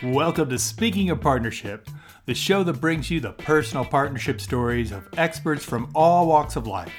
Welcome 0.00 0.48
to 0.50 0.60
Speaking 0.60 1.10
of 1.10 1.20
Partnership, 1.20 1.90
the 2.24 2.34
show 2.34 2.62
that 2.62 2.80
brings 2.80 3.10
you 3.10 3.18
the 3.18 3.32
personal 3.32 3.84
partnership 3.84 4.40
stories 4.40 4.92
of 4.92 5.08
experts 5.18 5.64
from 5.64 5.90
all 5.92 6.28
walks 6.28 6.54
of 6.54 6.68
life 6.68 6.92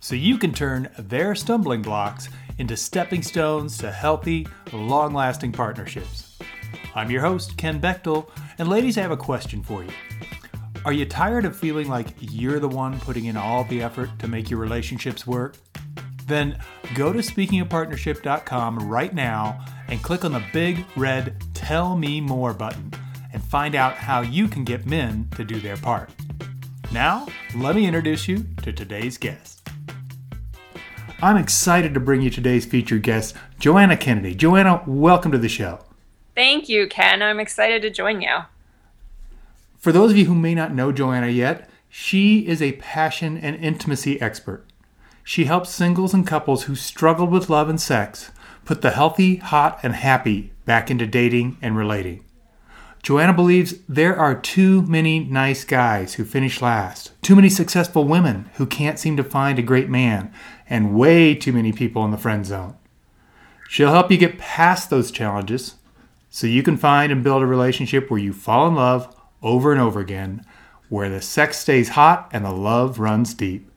so 0.00 0.14
you 0.14 0.38
can 0.38 0.54
turn 0.54 0.88
their 0.98 1.34
stumbling 1.34 1.82
blocks 1.82 2.30
into 2.56 2.74
stepping 2.74 3.20
stones 3.20 3.76
to 3.76 3.92
healthy, 3.92 4.48
long 4.72 5.12
lasting 5.12 5.52
partnerships. 5.52 6.38
I'm 6.94 7.10
your 7.10 7.20
host, 7.20 7.58
Ken 7.58 7.78
Bechtel, 7.78 8.30
and 8.56 8.70
ladies, 8.70 8.96
I 8.96 9.02
have 9.02 9.10
a 9.10 9.18
question 9.18 9.62
for 9.62 9.84
you. 9.84 9.90
Are 10.86 10.94
you 10.94 11.04
tired 11.04 11.44
of 11.44 11.58
feeling 11.58 11.88
like 11.88 12.08
you're 12.20 12.58
the 12.58 12.70
one 12.70 12.98
putting 13.00 13.26
in 13.26 13.36
all 13.36 13.64
the 13.64 13.82
effort 13.82 14.18
to 14.20 14.28
make 14.28 14.48
your 14.48 14.60
relationships 14.60 15.26
work? 15.26 15.58
Then 16.24 16.58
go 16.94 17.12
to 17.12 17.18
speakingofpartnership.com 17.18 18.78
right 18.88 19.14
now 19.14 19.62
and 19.88 20.02
click 20.02 20.24
on 20.24 20.32
the 20.32 20.42
big 20.52 20.84
red 20.96 21.35
Tell 21.66 21.96
Me 21.96 22.20
More 22.20 22.54
button 22.54 22.92
and 23.32 23.42
find 23.42 23.74
out 23.74 23.94
how 23.94 24.20
you 24.20 24.46
can 24.46 24.62
get 24.62 24.86
men 24.86 25.28
to 25.34 25.42
do 25.42 25.58
their 25.58 25.76
part. 25.76 26.10
Now, 26.92 27.26
let 27.56 27.74
me 27.74 27.88
introduce 27.88 28.28
you 28.28 28.46
to 28.62 28.72
today's 28.72 29.18
guest. 29.18 29.68
I'm 31.20 31.36
excited 31.36 31.92
to 31.94 31.98
bring 31.98 32.22
you 32.22 32.30
today's 32.30 32.64
featured 32.64 33.02
guest, 33.02 33.34
Joanna 33.58 33.96
Kennedy. 33.96 34.32
Joanna, 34.36 34.84
welcome 34.86 35.32
to 35.32 35.38
the 35.38 35.48
show. 35.48 35.80
Thank 36.36 36.68
you, 36.68 36.86
Ken. 36.86 37.20
I'm 37.20 37.40
excited 37.40 37.82
to 37.82 37.90
join 37.90 38.20
you. 38.20 38.44
For 39.76 39.90
those 39.90 40.12
of 40.12 40.16
you 40.16 40.26
who 40.26 40.36
may 40.36 40.54
not 40.54 40.72
know 40.72 40.92
Joanna 40.92 41.26
yet, 41.26 41.68
she 41.88 42.46
is 42.46 42.62
a 42.62 42.74
passion 42.74 43.36
and 43.36 43.56
intimacy 43.56 44.20
expert. 44.20 44.64
She 45.24 45.46
helps 45.46 45.70
singles 45.70 46.14
and 46.14 46.24
couples 46.24 46.66
who 46.66 46.76
struggle 46.76 47.26
with 47.26 47.50
love 47.50 47.68
and 47.68 47.80
sex 47.80 48.30
put 48.66 48.82
the 48.82 48.90
healthy, 48.90 49.36
hot, 49.36 49.80
and 49.82 49.94
happy 49.94 50.52
back 50.66 50.90
into 50.90 51.06
dating 51.06 51.56
and 51.62 51.76
relating. 51.76 52.22
Joanna 53.02 53.32
believes 53.32 53.76
there 53.88 54.18
are 54.18 54.34
too 54.34 54.82
many 54.82 55.20
nice 55.20 55.64
guys 55.64 56.14
who 56.14 56.24
finish 56.24 56.60
last, 56.60 57.12
too 57.22 57.36
many 57.36 57.48
successful 57.48 58.04
women 58.04 58.50
who 58.54 58.66
can't 58.66 58.98
seem 58.98 59.16
to 59.16 59.22
find 59.22 59.58
a 59.58 59.62
great 59.62 59.88
man, 59.88 60.32
and 60.68 60.98
way 60.98 61.34
too 61.34 61.52
many 61.52 61.72
people 61.72 62.04
in 62.04 62.10
the 62.10 62.18
friend 62.18 62.44
zone. 62.44 62.74
She'll 63.68 63.92
help 63.92 64.10
you 64.10 64.18
get 64.18 64.38
past 64.38 64.90
those 64.90 65.12
challenges 65.12 65.76
so 66.28 66.48
you 66.48 66.64
can 66.64 66.76
find 66.76 67.12
and 67.12 67.22
build 67.22 67.42
a 67.42 67.46
relationship 67.46 68.10
where 68.10 68.20
you 68.20 68.32
fall 68.32 68.66
in 68.66 68.74
love 68.74 69.14
over 69.40 69.70
and 69.70 69.80
over 69.80 70.00
again, 70.00 70.44
where 70.88 71.08
the 71.08 71.20
sex 71.20 71.58
stays 71.58 71.90
hot 71.90 72.28
and 72.32 72.44
the 72.44 72.50
love 72.50 72.98
runs 72.98 73.32
deep. 73.32 73.70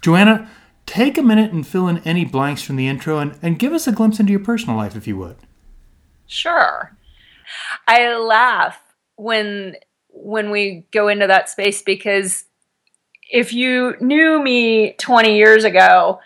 Joanna, 0.00 0.50
take 0.88 1.18
a 1.18 1.22
minute 1.22 1.52
and 1.52 1.66
fill 1.66 1.86
in 1.86 1.98
any 1.98 2.24
blanks 2.24 2.62
from 2.62 2.76
the 2.76 2.88
intro 2.88 3.18
and, 3.18 3.38
and 3.42 3.58
give 3.58 3.72
us 3.72 3.86
a 3.86 3.92
glimpse 3.92 4.18
into 4.18 4.32
your 4.32 4.40
personal 4.40 4.76
life 4.76 4.96
if 4.96 5.06
you 5.06 5.16
would. 5.18 5.36
Sure. 6.26 6.96
I 7.86 8.16
laugh 8.16 8.80
when 9.16 9.76
when 10.08 10.50
we 10.50 10.86
go 10.90 11.08
into 11.08 11.26
that 11.26 11.48
space 11.48 11.82
because 11.82 12.44
if 13.30 13.52
you 13.52 13.94
knew 14.00 14.42
me 14.42 14.94
20 14.94 15.36
years 15.36 15.64
ago, 15.64 16.20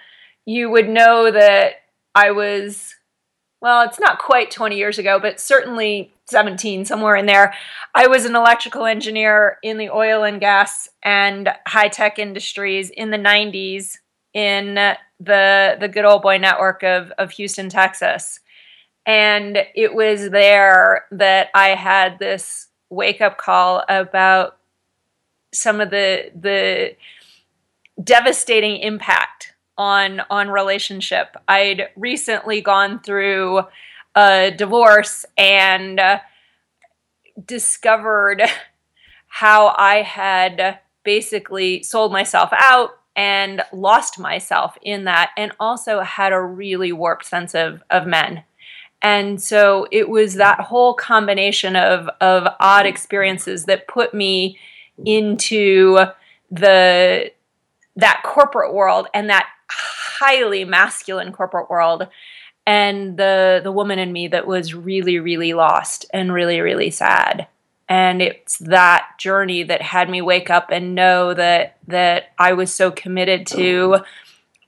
you 0.46 0.70
would 0.70 0.88
know 0.88 1.30
that 1.30 1.74
I 2.14 2.30
was 2.30 2.94
well, 3.60 3.82
it's 3.82 4.00
not 4.00 4.18
quite 4.18 4.50
20 4.50 4.76
years 4.76 4.98
ago, 4.98 5.20
but 5.20 5.38
certainly 5.38 6.12
17 6.28 6.84
somewhere 6.84 7.14
in 7.14 7.26
there. 7.26 7.54
I 7.94 8.08
was 8.08 8.24
an 8.24 8.34
electrical 8.34 8.86
engineer 8.86 9.58
in 9.62 9.78
the 9.78 9.90
oil 9.90 10.24
and 10.24 10.40
gas 10.40 10.88
and 11.04 11.48
high-tech 11.68 12.18
industries 12.18 12.90
in 12.90 13.10
the 13.10 13.18
90s 13.18 13.98
in 14.34 14.74
the 15.20 15.76
the 15.80 15.88
good 15.88 16.04
old 16.04 16.22
boy 16.22 16.38
network 16.38 16.82
of 16.82 17.10
of 17.18 17.30
Houston, 17.32 17.68
Texas. 17.68 18.40
And 19.04 19.58
it 19.74 19.94
was 19.94 20.30
there 20.30 21.06
that 21.10 21.48
I 21.54 21.70
had 21.70 22.18
this 22.18 22.68
wake 22.88 23.20
up 23.20 23.38
call 23.38 23.84
about 23.88 24.58
some 25.52 25.80
of 25.80 25.90
the 25.90 26.30
the 26.34 26.96
devastating 28.02 28.76
impact 28.78 29.54
on 29.76 30.22
on 30.30 30.48
relationship. 30.48 31.36
I'd 31.48 31.88
recently 31.96 32.60
gone 32.60 33.00
through 33.00 33.62
a 34.14 34.50
divorce 34.50 35.24
and 35.36 36.00
discovered 37.44 38.42
how 39.26 39.74
I 39.76 40.02
had 40.02 40.80
basically 41.04 41.82
sold 41.82 42.12
myself 42.12 42.50
out 42.52 42.90
and 43.14 43.62
lost 43.72 44.18
myself 44.18 44.76
in 44.82 45.04
that 45.04 45.30
and 45.36 45.52
also 45.60 46.00
had 46.00 46.32
a 46.32 46.40
really 46.40 46.92
warped 46.92 47.26
sense 47.26 47.54
of 47.54 47.82
of 47.90 48.06
men. 48.06 48.44
And 49.02 49.42
so 49.42 49.88
it 49.90 50.08
was 50.08 50.34
that 50.34 50.60
whole 50.60 50.94
combination 50.94 51.76
of 51.76 52.08
of 52.20 52.46
odd 52.60 52.86
experiences 52.86 53.64
that 53.64 53.88
put 53.88 54.14
me 54.14 54.58
into 55.04 55.98
the 56.50 57.32
that 57.96 58.22
corporate 58.24 58.72
world 58.72 59.08
and 59.12 59.28
that 59.28 59.48
highly 59.68 60.64
masculine 60.64 61.32
corporate 61.32 61.68
world 61.68 62.06
and 62.66 63.16
the 63.16 63.60
the 63.62 63.72
woman 63.72 63.98
in 63.98 64.12
me 64.12 64.28
that 64.28 64.46
was 64.46 64.74
really 64.74 65.18
really 65.18 65.52
lost 65.52 66.06
and 66.12 66.32
really 66.32 66.60
really 66.60 66.90
sad 66.90 67.48
and 67.92 68.22
it's 68.22 68.56
that 68.56 69.06
journey 69.18 69.64
that 69.64 69.82
had 69.82 70.08
me 70.08 70.22
wake 70.22 70.48
up 70.48 70.70
and 70.70 70.94
know 70.94 71.34
that 71.34 71.76
that 71.88 72.32
I 72.38 72.54
was 72.54 72.72
so 72.72 72.90
committed 72.90 73.46
to 73.48 73.98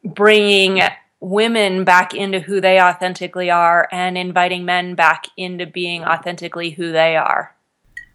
bringing 0.04 0.82
women 1.20 1.84
back 1.84 2.12
into 2.12 2.38
who 2.38 2.60
they 2.60 2.78
authentically 2.78 3.50
are 3.50 3.88
and 3.90 4.18
inviting 4.18 4.66
men 4.66 4.94
back 4.94 5.24
into 5.38 5.64
being 5.64 6.04
authentically 6.04 6.68
who 6.68 6.92
they 6.92 7.16
are. 7.16 7.56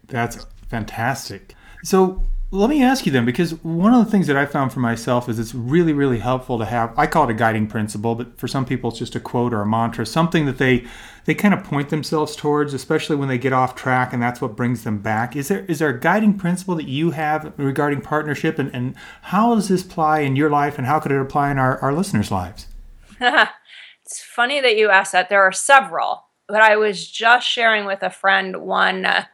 That's 0.06 0.46
fantastic. 0.68 1.56
So 1.82 2.22
let 2.52 2.70
me 2.70 2.80
ask 2.80 3.04
you 3.04 3.10
then, 3.10 3.24
because 3.24 3.54
one 3.64 3.92
of 3.92 4.04
the 4.04 4.10
things 4.10 4.28
that 4.28 4.36
I 4.36 4.46
found 4.46 4.72
for 4.72 4.78
myself 4.80 5.28
is 5.28 5.40
it's 5.40 5.54
really, 5.54 5.92
really 5.92 6.18
helpful 6.18 6.58
to 6.58 6.64
have. 6.64 6.96
I 6.96 7.08
call 7.08 7.24
it 7.24 7.30
a 7.30 7.34
guiding 7.34 7.66
principle, 7.66 8.14
but 8.14 8.38
for 8.38 8.46
some 8.46 8.64
people, 8.64 8.90
it's 8.90 8.98
just 8.98 9.16
a 9.16 9.20
quote 9.20 9.52
or 9.52 9.60
a 9.60 9.66
mantra, 9.66 10.06
something 10.06 10.46
that 10.46 10.58
they 10.58 10.84
they 11.30 11.34
kind 11.34 11.54
of 11.54 11.62
point 11.62 11.90
themselves 11.90 12.34
towards, 12.34 12.74
especially 12.74 13.14
when 13.14 13.28
they 13.28 13.38
get 13.38 13.52
off 13.52 13.76
track, 13.76 14.12
and 14.12 14.20
that's 14.20 14.40
what 14.40 14.56
brings 14.56 14.82
them 14.82 14.98
back. 14.98 15.36
Is 15.36 15.46
there 15.46 15.64
is 15.66 15.78
there 15.78 15.90
a 15.90 16.00
guiding 16.00 16.36
principle 16.36 16.74
that 16.74 16.88
you 16.88 17.12
have 17.12 17.52
regarding 17.56 18.00
partnership, 18.00 18.58
and, 18.58 18.68
and 18.74 18.96
how 19.22 19.54
does 19.54 19.68
this 19.68 19.84
apply 19.84 20.22
in 20.22 20.34
your 20.34 20.50
life, 20.50 20.76
and 20.76 20.88
how 20.88 20.98
could 20.98 21.12
it 21.12 21.20
apply 21.20 21.52
in 21.52 21.58
our, 21.58 21.78
our 21.78 21.92
listeners' 21.92 22.32
lives? 22.32 22.66
it's 23.20 24.20
funny 24.20 24.60
that 24.60 24.76
you 24.76 24.88
asked 24.88 25.12
that. 25.12 25.28
There 25.28 25.40
are 25.40 25.52
several, 25.52 26.24
but 26.48 26.62
I 26.62 26.74
was 26.76 27.08
just 27.08 27.46
sharing 27.46 27.84
with 27.84 28.02
a 28.02 28.10
friend 28.10 28.62
one 28.62 29.06
uh, 29.06 29.26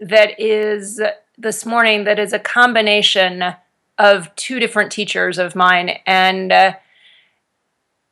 that 0.00 0.40
is 0.40 0.98
this 1.36 1.66
morning 1.66 2.04
that 2.04 2.18
is 2.18 2.32
a 2.32 2.38
combination 2.38 3.54
of 3.98 4.34
two 4.36 4.60
different 4.60 4.90
teachers 4.90 5.36
of 5.36 5.54
mine 5.54 5.98
and 6.06 6.50
uh, 6.50 6.72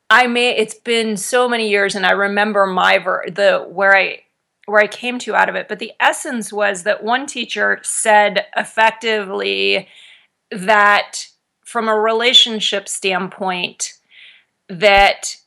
I 0.09 0.27
may 0.27 0.55
it's 0.55 0.75
been 0.75 1.17
so 1.17 1.49
many 1.49 1.69
years 1.69 1.95
and 1.95 2.05
I 2.05 2.11
remember 2.11 2.65
my 2.65 2.99
ver- 2.99 3.29
the 3.29 3.65
where 3.67 3.95
I 3.95 4.23
where 4.65 4.81
I 4.81 4.87
came 4.87 5.19
to 5.19 5.35
out 5.35 5.49
of 5.49 5.55
it 5.55 5.67
but 5.67 5.79
the 5.79 5.93
essence 5.99 6.53
was 6.53 6.83
that 6.83 7.03
one 7.03 7.25
teacher 7.25 7.79
said 7.83 8.45
effectively 8.55 9.87
that 10.51 11.27
from 11.65 11.87
a 11.87 11.99
relationship 11.99 12.87
standpoint 12.87 13.93
that 14.69 15.37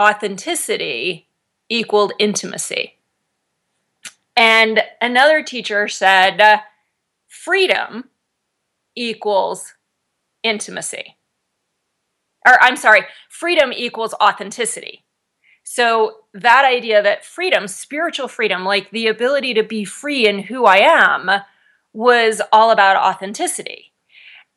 authenticity 0.00 1.28
equaled 1.68 2.12
intimacy 2.18 2.94
and 4.36 4.82
another 5.00 5.42
teacher 5.42 5.86
said 5.88 6.60
freedom 7.28 8.10
equals 8.96 9.74
intimacy. 10.42 11.16
Or 12.46 12.62
I'm 12.62 12.76
sorry, 12.76 13.02
freedom 13.28 13.72
equals 13.72 14.14
authenticity. 14.14 15.04
So 15.62 16.16
that 16.34 16.64
idea 16.66 17.02
that 17.02 17.24
freedom, 17.24 17.68
spiritual 17.68 18.28
freedom, 18.28 18.64
like 18.64 18.90
the 18.90 19.06
ability 19.06 19.54
to 19.54 19.62
be 19.62 19.84
free 19.84 20.28
in 20.28 20.40
who 20.40 20.66
I 20.66 20.76
am, 20.76 21.42
was 21.94 22.42
all 22.52 22.70
about 22.70 22.96
authenticity. 22.96 23.92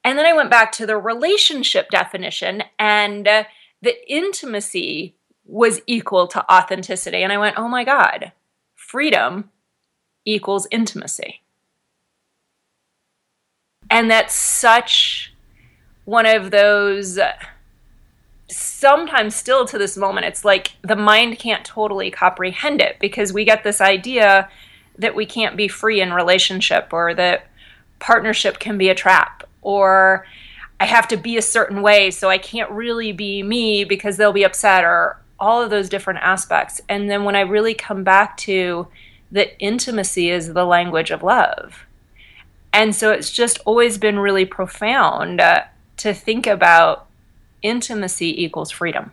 And 0.04 0.18
then 0.18 0.26
I 0.26 0.34
went 0.34 0.52
back 0.52 0.72
to 0.74 0.86
the 0.86 0.98
relationship 0.98 1.90
definition, 1.90 2.64
and 2.78 3.28
uh, 3.28 3.44
the 3.82 3.96
intimacy 4.12 5.16
was 5.46 5.82
equal 5.88 6.28
to 6.28 6.54
authenticity. 6.54 7.24
And 7.24 7.32
I 7.32 7.38
went, 7.38 7.58
oh 7.58 7.70
my 7.70 7.84
God, 7.84 8.34
freedom 8.76 9.50
equals 10.26 10.68
intimacy. 10.72 11.42
And 13.90 14.12
that's 14.12 14.36
such 14.36 15.34
one 16.04 16.26
of 16.26 16.52
those 16.52 17.18
sometimes 18.50 19.36
still 19.36 19.66
to 19.66 19.78
this 19.78 19.98
moment 19.98 20.26
it's 20.26 20.46
like 20.46 20.72
the 20.82 20.96
mind 20.96 21.38
can't 21.38 21.66
totally 21.66 22.10
comprehend 22.10 22.80
it 22.80 22.98
because 23.00 23.34
we 23.34 23.44
get 23.44 23.64
this 23.64 23.82
idea 23.82 24.50
that 24.98 25.16
we 25.16 25.26
can't 25.26 25.58
be 25.58 25.68
free 25.68 26.02
in 26.02 26.14
relationship 26.14 26.90
or 26.92 27.14
that 27.14 27.48
partnership 28.00 28.60
can 28.60 28.78
be 28.78 28.90
a 28.90 28.96
trap 28.96 29.44
or 29.62 30.26
I 30.80 30.86
have 30.86 31.08
to 31.10 31.18
be 31.18 31.38
a 31.38 31.42
certain 31.42 31.82
way 31.82 32.12
so 32.12 32.30
I 32.30 32.38
can't 32.38 32.72
really 32.72 33.12
be 33.12 33.44
me 33.44 33.84
because 33.84 34.18
they'll 34.18 34.34
be 34.34 34.46
upset 34.46 34.84
or 34.84 35.20
all 35.40 35.62
of 35.62 35.70
those 35.70 35.90
different 35.90 36.20
aspects. 36.22 36.82
And 36.90 37.10
then 37.10 37.24
when 37.24 37.36
I 37.36 37.42
really 37.42 37.74
come 37.74 38.04
back 38.04 38.38
to 38.38 38.88
that 39.32 39.56
intimacy 39.60 40.30
is 40.30 40.54
the 40.54 40.66
language 40.66 41.12
of 41.12 41.24
love. 41.24 41.86
And 42.74 42.96
so 42.96 43.12
it's 43.12 43.32
just 43.32 43.60
always 43.66 43.98
been 43.98 44.20
really 44.20 44.46
profound 44.46 45.42
uh, 45.42 45.64
to 45.98 46.14
think 46.14 46.48
about 46.48 47.07
intimacy 47.62 48.44
equals 48.44 48.72
freedom. 48.72 49.12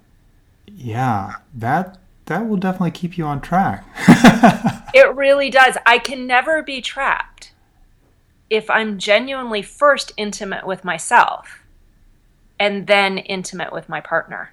Yeah, 0.66 1.36
that 1.54 1.98
that 2.26 2.48
will 2.48 2.56
definitely 2.56 2.90
keep 2.90 3.18
you 3.18 3.24
on 3.24 3.40
track. 3.40 3.84
it 4.94 5.14
really 5.14 5.50
does. 5.50 5.76
I 5.84 5.98
can 5.98 6.26
never 6.26 6.62
be 6.62 6.80
trapped 6.80 7.52
if 8.48 8.70
I'm 8.70 8.98
genuinely 8.98 9.62
first 9.62 10.12
intimate 10.16 10.66
with 10.66 10.84
myself 10.84 11.60
and 12.58 12.86
then 12.86 13.18
intimate 13.18 13.72
with 13.72 13.88
my 13.88 14.00
partner. 14.00 14.52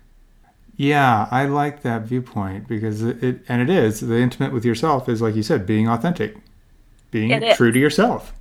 Yeah, 0.75 1.27
I 1.31 1.45
like 1.45 1.83
that 1.83 2.03
viewpoint 2.03 2.67
because 2.67 3.03
it, 3.03 3.23
it, 3.23 3.41
and 3.47 3.61
it 3.61 3.69
is 3.69 3.99
the 3.99 4.17
intimate 4.17 4.51
with 4.51 4.65
yourself 4.65 5.07
is 5.07 5.21
like 5.21 5.35
you 5.35 5.43
said, 5.43 5.65
being 5.65 5.87
authentic, 5.87 6.37
being 7.11 7.53
true 7.53 7.71
to 7.71 7.79
yourself. 7.79 8.33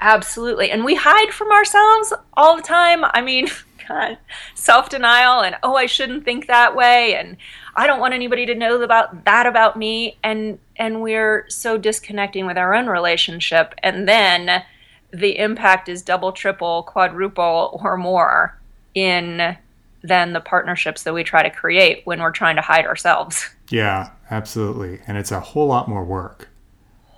Absolutely. 0.00 0.70
And 0.70 0.84
we 0.84 0.94
hide 0.94 1.30
from 1.30 1.50
ourselves 1.50 2.12
all 2.34 2.56
the 2.56 2.62
time. 2.62 3.04
I 3.04 3.20
mean, 3.20 3.48
God, 3.88 4.18
self 4.54 4.88
denial 4.90 5.40
and, 5.40 5.56
oh, 5.62 5.74
I 5.74 5.86
shouldn't 5.86 6.24
think 6.24 6.46
that 6.46 6.76
way. 6.76 7.14
And 7.14 7.36
I 7.74 7.86
don't 7.86 8.00
want 8.00 8.14
anybody 8.14 8.44
to 8.46 8.54
know 8.54 8.80
about 8.82 9.24
that 9.24 9.46
about 9.46 9.76
me. 9.76 10.18
And, 10.22 10.58
and 10.76 11.00
we're 11.00 11.46
so 11.48 11.78
disconnecting 11.78 12.46
with 12.46 12.58
our 12.58 12.74
own 12.74 12.86
relationship. 12.86 13.74
And 13.82 14.06
then 14.06 14.62
the 15.10 15.38
impact 15.38 15.88
is 15.88 16.02
double, 16.02 16.32
triple, 16.32 16.82
quadruple, 16.82 17.80
or 17.82 17.96
more 17.96 18.58
in 18.94 19.56
than 20.02 20.32
the 20.32 20.40
partnerships 20.40 21.02
that 21.02 21.12
we 21.12 21.24
try 21.24 21.42
to 21.42 21.50
create 21.50 22.02
when 22.04 22.20
we're 22.20 22.30
trying 22.30 22.56
to 22.56 22.62
hide 22.62 22.86
ourselves. 22.86 23.48
Yeah, 23.70 24.10
absolutely. 24.30 25.00
And 25.06 25.18
it's 25.18 25.32
a 25.32 25.40
whole 25.40 25.66
lot 25.66 25.88
more 25.88 26.04
work. 26.04 26.48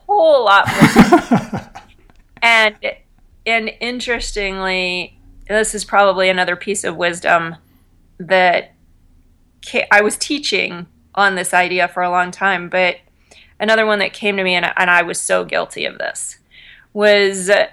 Whole 0.07 0.45
lot 0.45 0.67
more. 0.67 1.71
and 2.43 2.75
and 3.47 3.71
interestingly, 3.81 5.20
this 5.51 5.75
is 5.75 5.85
probably 5.85 6.29
another 6.29 6.55
piece 6.55 6.85
of 6.85 6.97
wisdom 6.97 7.57
that 8.19 8.73
I 9.91 10.01
was 10.01 10.17
teaching 10.17 10.87
on 11.15 11.35
this 11.35 11.53
idea 11.53 11.89
for 11.89 12.03
a 12.03 12.11
long 12.11 12.31
time, 12.31 12.69
but 12.69 12.97
another 13.59 13.85
one 13.85 13.99
that 13.99 14.13
came 14.13 14.37
to 14.37 14.45
me 14.45 14.55
and, 14.55 14.73
and 14.77 14.89
I 14.89 15.03
was 15.03 15.21
so 15.21 15.45
guilty 15.45 15.85
of 15.85 15.99
this 15.99 16.39
was 16.93 17.51
uh, 17.51 17.67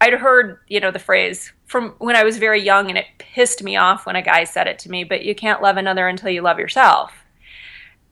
I'd 0.00 0.14
heard, 0.14 0.60
you 0.68 0.78
know, 0.78 0.92
the 0.92 0.98
phrase 0.98 1.52
from 1.66 1.94
when 1.98 2.16
I 2.16 2.22
was 2.22 2.38
very 2.38 2.62
young 2.62 2.88
and 2.88 2.98
it 2.98 3.06
pissed 3.18 3.62
me 3.62 3.76
off 3.76 4.06
when 4.06 4.16
a 4.16 4.22
guy 4.22 4.44
said 4.44 4.68
it 4.68 4.78
to 4.80 4.90
me, 4.90 5.04
but 5.04 5.24
you 5.24 5.34
can't 5.34 5.62
love 5.62 5.76
another 5.76 6.06
until 6.06 6.30
you 6.30 6.42
love 6.42 6.58
yourself. 6.58 7.12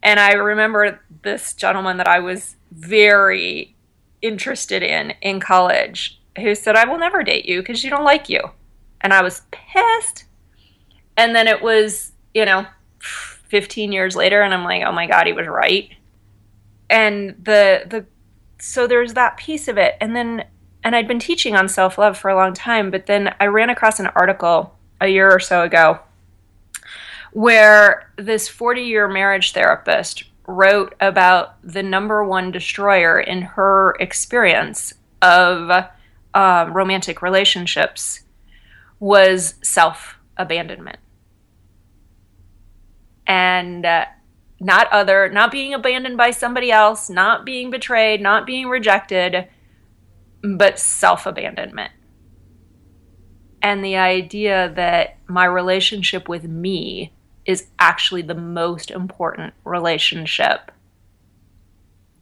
And 0.03 0.19
I 0.19 0.33
remember 0.33 1.01
this 1.23 1.55
gentleman 1.55 1.99
that 1.99 2.09
I 2.09 2.19
was 2.19 2.57
very 2.73 3.77
interested 4.23 4.83
in 4.83 5.15
in 5.23 5.41
college 5.41 6.20
who 6.39 6.55
said, 6.55 6.77
I 6.77 6.85
will 6.85 6.99
never 6.99 7.23
date 7.23 7.47
you 7.47 7.61
because 7.61 7.83
you 7.83 7.91
don't 7.91 8.05
like 8.05 8.29
you. 8.29 8.41
And 9.01 9.13
I 9.13 9.23
was 9.23 9.43
pissed. 9.51 10.25
And 11.17 11.35
then 11.35 11.49
it 11.49 11.63
was, 11.63 12.13
you 12.35 12.45
know, 12.45 12.67
15 13.01 13.93
years 13.93 14.15
later, 14.17 14.43
and 14.43 14.55
I'm 14.55 14.65
like, 14.65 14.83
oh 14.85 14.93
my 14.93 15.07
God, 15.07 15.27
he 15.27 15.33
was 15.33 15.47
right. 15.47 15.91
And 16.89 17.31
the, 17.43 17.85
the, 17.87 18.07
so 18.59 18.87
there's 18.87 19.15
that 19.15 19.37
piece 19.37 19.69
of 19.69 19.79
it. 19.79 19.97
And 20.01 20.15
then, 20.15 20.45
and 20.85 20.95
I'd 20.95 21.09
been 21.09 21.19
teaching 21.19 21.57
on 21.57 21.69
self 21.69 21.99
love 21.99 22.17
for 22.17 22.31
a 22.31 22.37
long 22.37 22.55
time, 22.55 22.91
but 22.91 23.07
then 23.07 23.35
I 23.41 23.47
ran 23.47 23.71
across 23.71 24.01
an 24.01 24.07
article 24.09 24.77
a 25.01 25.09
year 25.09 25.31
or 25.31 25.41
so 25.41 25.63
ago 25.63 26.01
where 27.33 28.11
this 28.17 28.49
40 28.49 28.83
year 28.83 29.09
marriage 29.09 29.53
therapist 29.53 30.25
wrote 30.47 30.95
about 31.01 31.57
the 31.63 31.83
number 31.83 32.25
one 32.25 32.51
destroyer 32.51 33.21
in 33.21 33.43
her 33.43 33.95
experience 34.01 34.95
of 35.23 35.87
uh, 36.35 36.69
romantic 36.73 37.23
relationships 37.23 38.21
was 38.99 39.55
self 39.63 40.19
abandonment. 40.37 40.99
And 43.27 43.87
uh, 43.87 44.07
not 44.61 44.89
other, 44.93 45.31
not 45.31 45.51
being 45.51 45.73
abandoned 45.73 46.17
by 46.17 46.31
somebody 46.31 46.71
else, 46.71 47.09
not 47.09 47.47
being 47.47 47.71
betrayed, 47.71 48.21
not 48.21 48.47
being 48.47 48.69
rejected, 48.69 49.49
but 50.43 50.79
self 50.79 51.27
abandonment. 51.27 51.93
And 53.63 53.85
the 53.85 53.97
idea 53.97 54.73
that 54.75 55.19
my 55.27 55.45
relationship 55.45 56.29
with 56.29 56.45
me 56.45 57.13
is 57.45 57.67
actually 57.79 58.23
the 58.23 58.35
most 58.35 58.91
important 58.91 59.55
relationship 59.65 60.71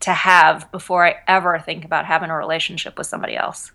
to 0.01 0.13
have 0.13 0.71
before 0.71 1.07
I 1.07 1.17
ever 1.27 1.59
think 1.59 1.85
about 1.85 2.07
having 2.07 2.31
a 2.31 2.37
relationship 2.37 2.97
with 2.97 3.07
somebody 3.07 3.37
else. 3.37 3.73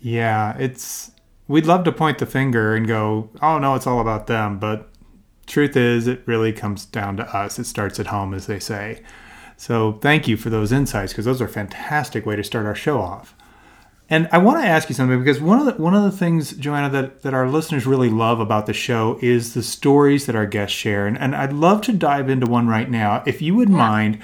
Yeah, 0.00 0.56
it's 0.58 1.12
we'd 1.48 1.66
love 1.66 1.84
to 1.84 1.92
point 1.92 2.18
the 2.18 2.26
finger 2.26 2.74
and 2.74 2.86
go, 2.86 3.30
"Oh 3.42 3.58
no, 3.58 3.74
it's 3.74 3.86
all 3.86 4.00
about 4.00 4.26
them," 4.26 4.58
but 4.58 4.88
truth 5.46 5.76
is 5.76 6.06
it 6.06 6.22
really 6.26 6.52
comes 6.52 6.84
down 6.86 7.16
to 7.18 7.36
us. 7.36 7.58
It 7.58 7.64
starts 7.64 8.00
at 8.00 8.06
home 8.08 8.32
as 8.34 8.46
they 8.46 8.58
say. 8.58 9.02
So, 9.56 9.92
thank 10.00 10.26
you 10.26 10.36
for 10.38 10.48
those 10.48 10.72
insights 10.72 11.12
because 11.12 11.26
those 11.26 11.42
are 11.42 11.46
a 11.46 11.48
fantastic 11.48 12.24
way 12.24 12.36
to 12.36 12.44
start 12.44 12.64
our 12.66 12.74
show 12.74 12.98
off. 12.98 13.34
And 14.12 14.28
I 14.32 14.38
want 14.38 14.60
to 14.60 14.66
ask 14.66 14.88
you 14.88 14.94
something 14.94 15.20
because 15.20 15.40
one 15.40 15.60
of 15.60 15.66
the 15.66 15.80
one 15.80 15.94
of 15.94 16.02
the 16.02 16.10
things, 16.10 16.52
Joanna, 16.52 16.90
that, 16.90 17.22
that 17.22 17.32
our 17.32 17.48
listeners 17.48 17.86
really 17.86 18.10
love 18.10 18.40
about 18.40 18.66
the 18.66 18.72
show 18.72 19.18
is 19.22 19.54
the 19.54 19.62
stories 19.62 20.26
that 20.26 20.34
our 20.34 20.46
guests 20.46 20.76
share. 20.76 21.06
And, 21.06 21.16
and 21.16 21.36
I'd 21.36 21.52
love 21.52 21.82
to 21.82 21.92
dive 21.92 22.28
into 22.28 22.46
one 22.46 22.66
right 22.66 22.90
now. 22.90 23.22
If 23.24 23.40
you 23.40 23.54
would 23.54 23.68
yeah. 23.68 23.76
mind, 23.76 24.18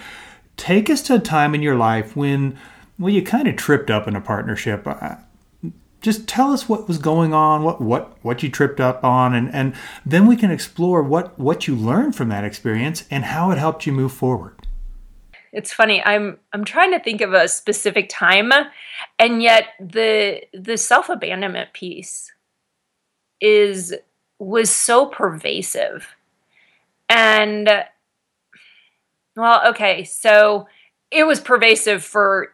take 0.57 0.91
us 0.91 1.03
to 1.03 1.15
a 1.15 1.21
time 1.21 1.55
in 1.55 1.63
your 1.63 1.77
life 1.77 2.17
when, 2.17 2.59
well, 2.99 3.13
you 3.13 3.23
kind 3.23 3.47
of 3.47 3.55
tripped 3.55 3.89
up 3.89 4.09
in 4.09 4.17
a 4.17 4.21
partnership. 4.21 4.85
Uh, 4.87 5.17
just 6.01 6.29
tell 6.29 6.53
us 6.53 6.69
what 6.69 6.87
was 6.89 6.99
going 6.99 7.35
on, 7.35 7.63
what 7.63 7.81
what 7.81 8.17
what 8.23 8.43
you 8.43 8.51
tripped 8.51 8.81
up 8.81 9.03
on, 9.05 9.35
and 9.35 9.53
and 9.55 9.75
then 10.05 10.27
we 10.27 10.37
can 10.37 10.51
explore 10.51 11.03
what 11.03 11.39
what 11.39 11.67
you 11.67 11.75
learned 11.75 12.15
from 12.15 12.29
that 12.29 12.45
experience 12.45 13.05
and 13.11 13.25
how 13.25 13.51
it 13.51 13.59
helped 13.59 13.87
you 13.87 13.93
move 13.93 14.13
forward. 14.13 14.55
It's 15.53 15.73
funny 15.73 16.03
i'm 16.05 16.39
i'm 16.53 16.65
trying 16.65 16.91
to 16.93 17.01
think 17.01 17.23
of 17.23 17.33
a 17.33 17.49
specific 17.49 18.11
time 18.11 18.53
and 19.19 19.43
yet 19.43 19.69
the 19.81 20.43
the 20.53 20.77
self-abandonment 20.77 21.73
piece 21.73 22.31
is 23.41 23.95
was 24.39 24.71
so 24.71 25.07
pervasive. 25.07 26.15
And 27.09 27.69
well 29.35 29.63
okay 29.69 30.05
so 30.05 30.69
it 31.11 31.25
was 31.25 31.41
pervasive 31.41 32.05
for 32.05 32.53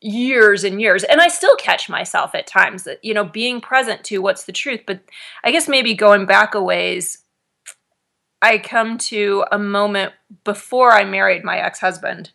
years 0.00 0.62
and 0.62 0.80
years 0.80 1.02
and 1.02 1.20
i 1.20 1.26
still 1.26 1.56
catch 1.56 1.88
myself 1.88 2.34
at 2.34 2.46
times 2.46 2.84
that 2.84 3.04
you 3.04 3.12
know 3.12 3.24
being 3.24 3.60
present 3.60 4.04
to 4.04 4.18
what's 4.18 4.44
the 4.44 4.52
truth 4.52 4.80
but 4.86 5.00
i 5.42 5.50
guess 5.50 5.68
maybe 5.68 5.92
going 5.92 6.24
back 6.24 6.54
a 6.54 6.62
ways 6.62 7.18
I 8.40 8.58
come 8.58 8.98
to 8.98 9.44
a 9.50 9.58
moment 9.58 10.12
before 10.44 10.92
I 10.92 11.04
married 11.04 11.44
my 11.44 11.58
ex 11.58 11.80
husband. 11.80 12.30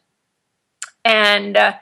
And 1.05 1.55
uh, 1.55 1.74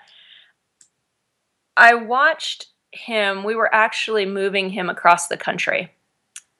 I 1.75 1.95
watched 1.95 2.67
him, 2.91 3.43
we 3.43 3.55
were 3.55 3.73
actually 3.73 4.25
moving 4.25 4.69
him 4.69 4.89
across 4.89 5.27
the 5.27 5.37
country 5.37 5.91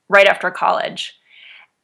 right 0.10 0.28
after 0.28 0.50
college. 0.50 1.20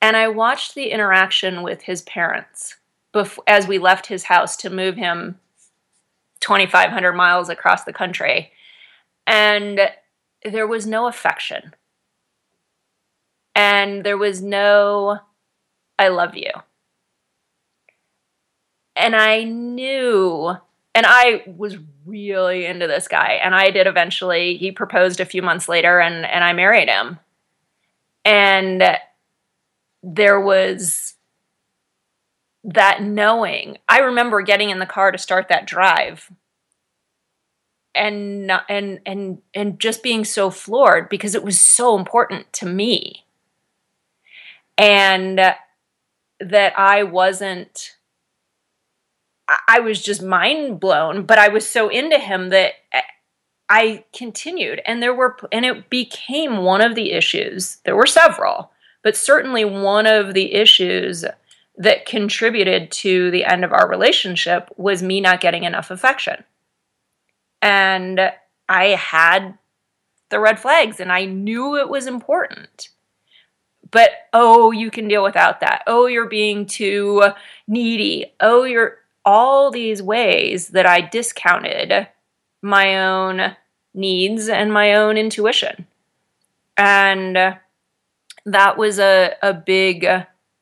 And 0.01 0.15
I 0.15 0.27
watched 0.27 0.75
the 0.75 0.91
interaction 0.91 1.63
with 1.63 1.83
his 1.83 2.01
parents 2.03 2.75
bef- 3.13 3.39
as 3.47 3.67
we 3.67 3.79
left 3.79 4.07
his 4.07 4.23
house 4.23 4.55
to 4.57 4.69
move 4.69 4.95
him 4.95 5.39
2,500 6.39 7.13
miles 7.13 7.49
across 7.49 7.83
the 7.83 7.93
country. 7.93 8.51
And 9.25 9.79
there 10.43 10.67
was 10.67 10.85
no 10.85 11.07
affection. 11.07 11.73
And 13.55 14.03
there 14.03 14.17
was 14.17 14.41
no 14.41 15.19
I 15.99 16.09
love 16.09 16.35
you. 16.35 16.51
And 18.95 19.15
I 19.15 19.43
knew, 19.43 20.55
and 20.95 21.05
I 21.07 21.43
was 21.45 21.77
really 22.05 22.65
into 22.65 22.87
this 22.87 23.07
guy. 23.07 23.39
And 23.43 23.53
I 23.53 23.69
did 23.69 23.87
eventually, 23.87 24.57
he 24.57 24.71
proposed 24.71 25.19
a 25.19 25.25
few 25.25 25.41
months 25.41 25.69
later, 25.69 25.99
and, 25.99 26.25
and 26.25 26.43
I 26.43 26.53
married 26.53 26.89
him. 26.89 27.19
And 28.25 28.83
there 30.03 30.39
was 30.39 31.15
that 32.63 33.01
knowing. 33.01 33.77
I 33.87 33.99
remember 33.99 34.41
getting 34.41 34.69
in 34.69 34.79
the 34.79 34.85
car 34.85 35.11
to 35.11 35.17
start 35.17 35.47
that 35.49 35.67
drive 35.67 36.31
and 37.97 38.51
and 38.69 38.99
and 39.05 39.41
and 39.53 39.79
just 39.79 40.03
being 40.03 40.23
so 40.23 40.49
floored 40.49 41.09
because 41.09 41.35
it 41.35 41.43
was 41.43 41.59
so 41.59 41.97
important 41.97 42.51
to 42.53 42.65
me. 42.65 43.25
And 44.77 45.39
that 46.39 46.77
I 46.77 47.03
wasn't 47.03 47.95
I 49.67 49.79
was 49.79 50.01
just 50.01 50.21
mind 50.21 50.79
blown, 50.79 51.25
but 51.25 51.39
I 51.39 51.47
was 51.47 51.67
so 51.67 51.89
into 51.89 52.19
him 52.19 52.49
that 52.49 52.73
I 53.69 54.05
continued 54.13 54.81
and 54.85 55.01
there 55.01 55.13
were 55.13 55.37
and 55.51 55.65
it 55.65 55.89
became 55.89 56.57
one 56.57 56.81
of 56.81 56.95
the 56.95 57.11
issues. 57.11 57.77
There 57.85 57.95
were 57.95 58.05
several, 58.05 58.71
but 59.03 59.15
certainly 59.15 59.65
one 59.65 60.05
of 60.05 60.33
the 60.33 60.53
issues 60.53 61.25
that 61.77 62.05
contributed 62.05 62.91
to 62.91 63.29
the 63.31 63.45
end 63.45 63.63
of 63.63 63.71
our 63.71 63.87
relationship 63.87 64.69
was 64.77 65.03
me 65.03 65.21
not 65.21 65.41
getting 65.41 65.63
enough 65.63 65.91
affection. 65.91 66.43
And 67.61 68.31
I 68.67 68.85
had 68.87 69.57
the 70.29 70.39
red 70.39 70.59
flags 70.59 70.99
and 70.99 71.11
I 71.11 71.25
knew 71.25 71.77
it 71.77 71.89
was 71.89 72.07
important. 72.07 72.89
But 73.89 74.09
oh, 74.33 74.71
you 74.71 74.91
can 74.91 75.07
deal 75.07 75.23
without 75.23 75.61
that. 75.61 75.83
Oh, 75.87 76.07
you're 76.07 76.27
being 76.27 76.65
too 76.65 77.23
needy. 77.67 78.33
Oh, 78.39 78.63
you're 78.63 78.97
all 79.23 79.71
these 79.71 80.01
ways 80.01 80.69
that 80.69 80.85
I 80.85 81.01
discounted 81.01 82.07
my 82.61 83.05
own 83.05 83.55
needs 83.93 84.49
and 84.49 84.73
my 84.73 84.93
own 84.93 85.17
intuition. 85.17 85.87
And 86.75 87.57
that 88.45 88.77
was 88.77 88.99
a, 88.99 89.33
a 89.41 89.53
big, 89.53 90.05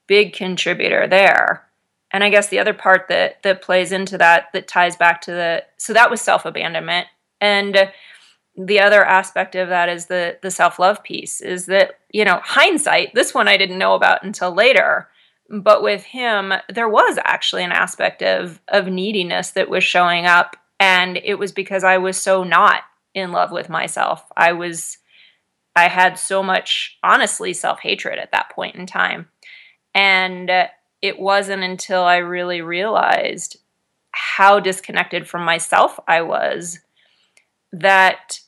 big 0.08 0.34
contributor 0.34 1.08
there. 1.08 1.64
And 2.12 2.24
I 2.24 2.30
guess 2.30 2.48
the 2.48 2.60
other 2.60 2.74
part 2.74 3.08
that 3.10 3.44
that 3.44 3.62
plays 3.62 3.92
into 3.92 4.18
that 4.18 4.48
that 4.54 4.68
ties 4.68 4.96
back 4.96 5.22
to 5.22 5.32
the 5.32 5.64
so 5.78 5.94
that 5.94 6.10
was 6.10 6.22
self-abandonment. 6.22 7.08
And 7.42 7.92
the 8.58 8.80
other 8.80 9.04
aspect 9.04 9.56
of 9.56 9.70
that 9.70 9.90
is 9.90 10.06
the 10.06 10.38
the 10.42 10.52
self-love 10.52 11.04
piece 11.04 11.42
is 11.42 11.66
that, 11.66 12.00
you 12.12 12.24
know, 12.24 12.40
hindsight, 12.44 13.14
this 13.14 13.34
one 13.34 13.48
I 13.48 13.58
didn't 13.58 13.78
know 13.78 13.96
about 13.96 14.24
until 14.24 14.54
later. 14.54 15.10
But 15.50 15.84
with 15.84 16.04
him, 16.04 16.54
there 16.74 16.90
was 16.90 17.20
actually 17.24 17.64
an 17.64 17.74
aspect 17.74 18.24
of 18.24 18.62
of 18.70 18.88
neediness 18.88 19.52
that 19.52 19.70
was 19.70 19.84
showing 19.84 20.26
up. 20.26 20.56
And 20.80 21.18
it 21.18 21.36
was 21.36 21.52
because 21.52 21.84
I 21.84 21.98
was 21.98 22.18
so 22.18 22.44
not 22.44 22.84
in 23.14 23.32
love 23.32 23.52
with 23.52 23.70
myself. 23.70 24.24
I 24.38 24.54
was 24.54 25.00
I 25.76 25.90
had 25.90 26.18
so 26.18 26.42
much 26.42 26.98
honestly 27.04 27.52
self-hatred 27.52 28.18
at 28.18 28.32
that 28.32 28.52
point 28.52 28.76
in 28.76 28.86
time. 28.86 29.28
And 29.96 30.52
it 31.02 31.20
wasn't 31.20 31.64
until 31.64 32.04
I 32.04 32.18
really 32.18 32.62
realized 32.62 33.58
how 34.12 34.60
disconnected 34.60 35.28
from 35.28 35.44
myself 35.44 36.00
I 36.08 36.22
was 36.22 36.80
that 37.72 38.40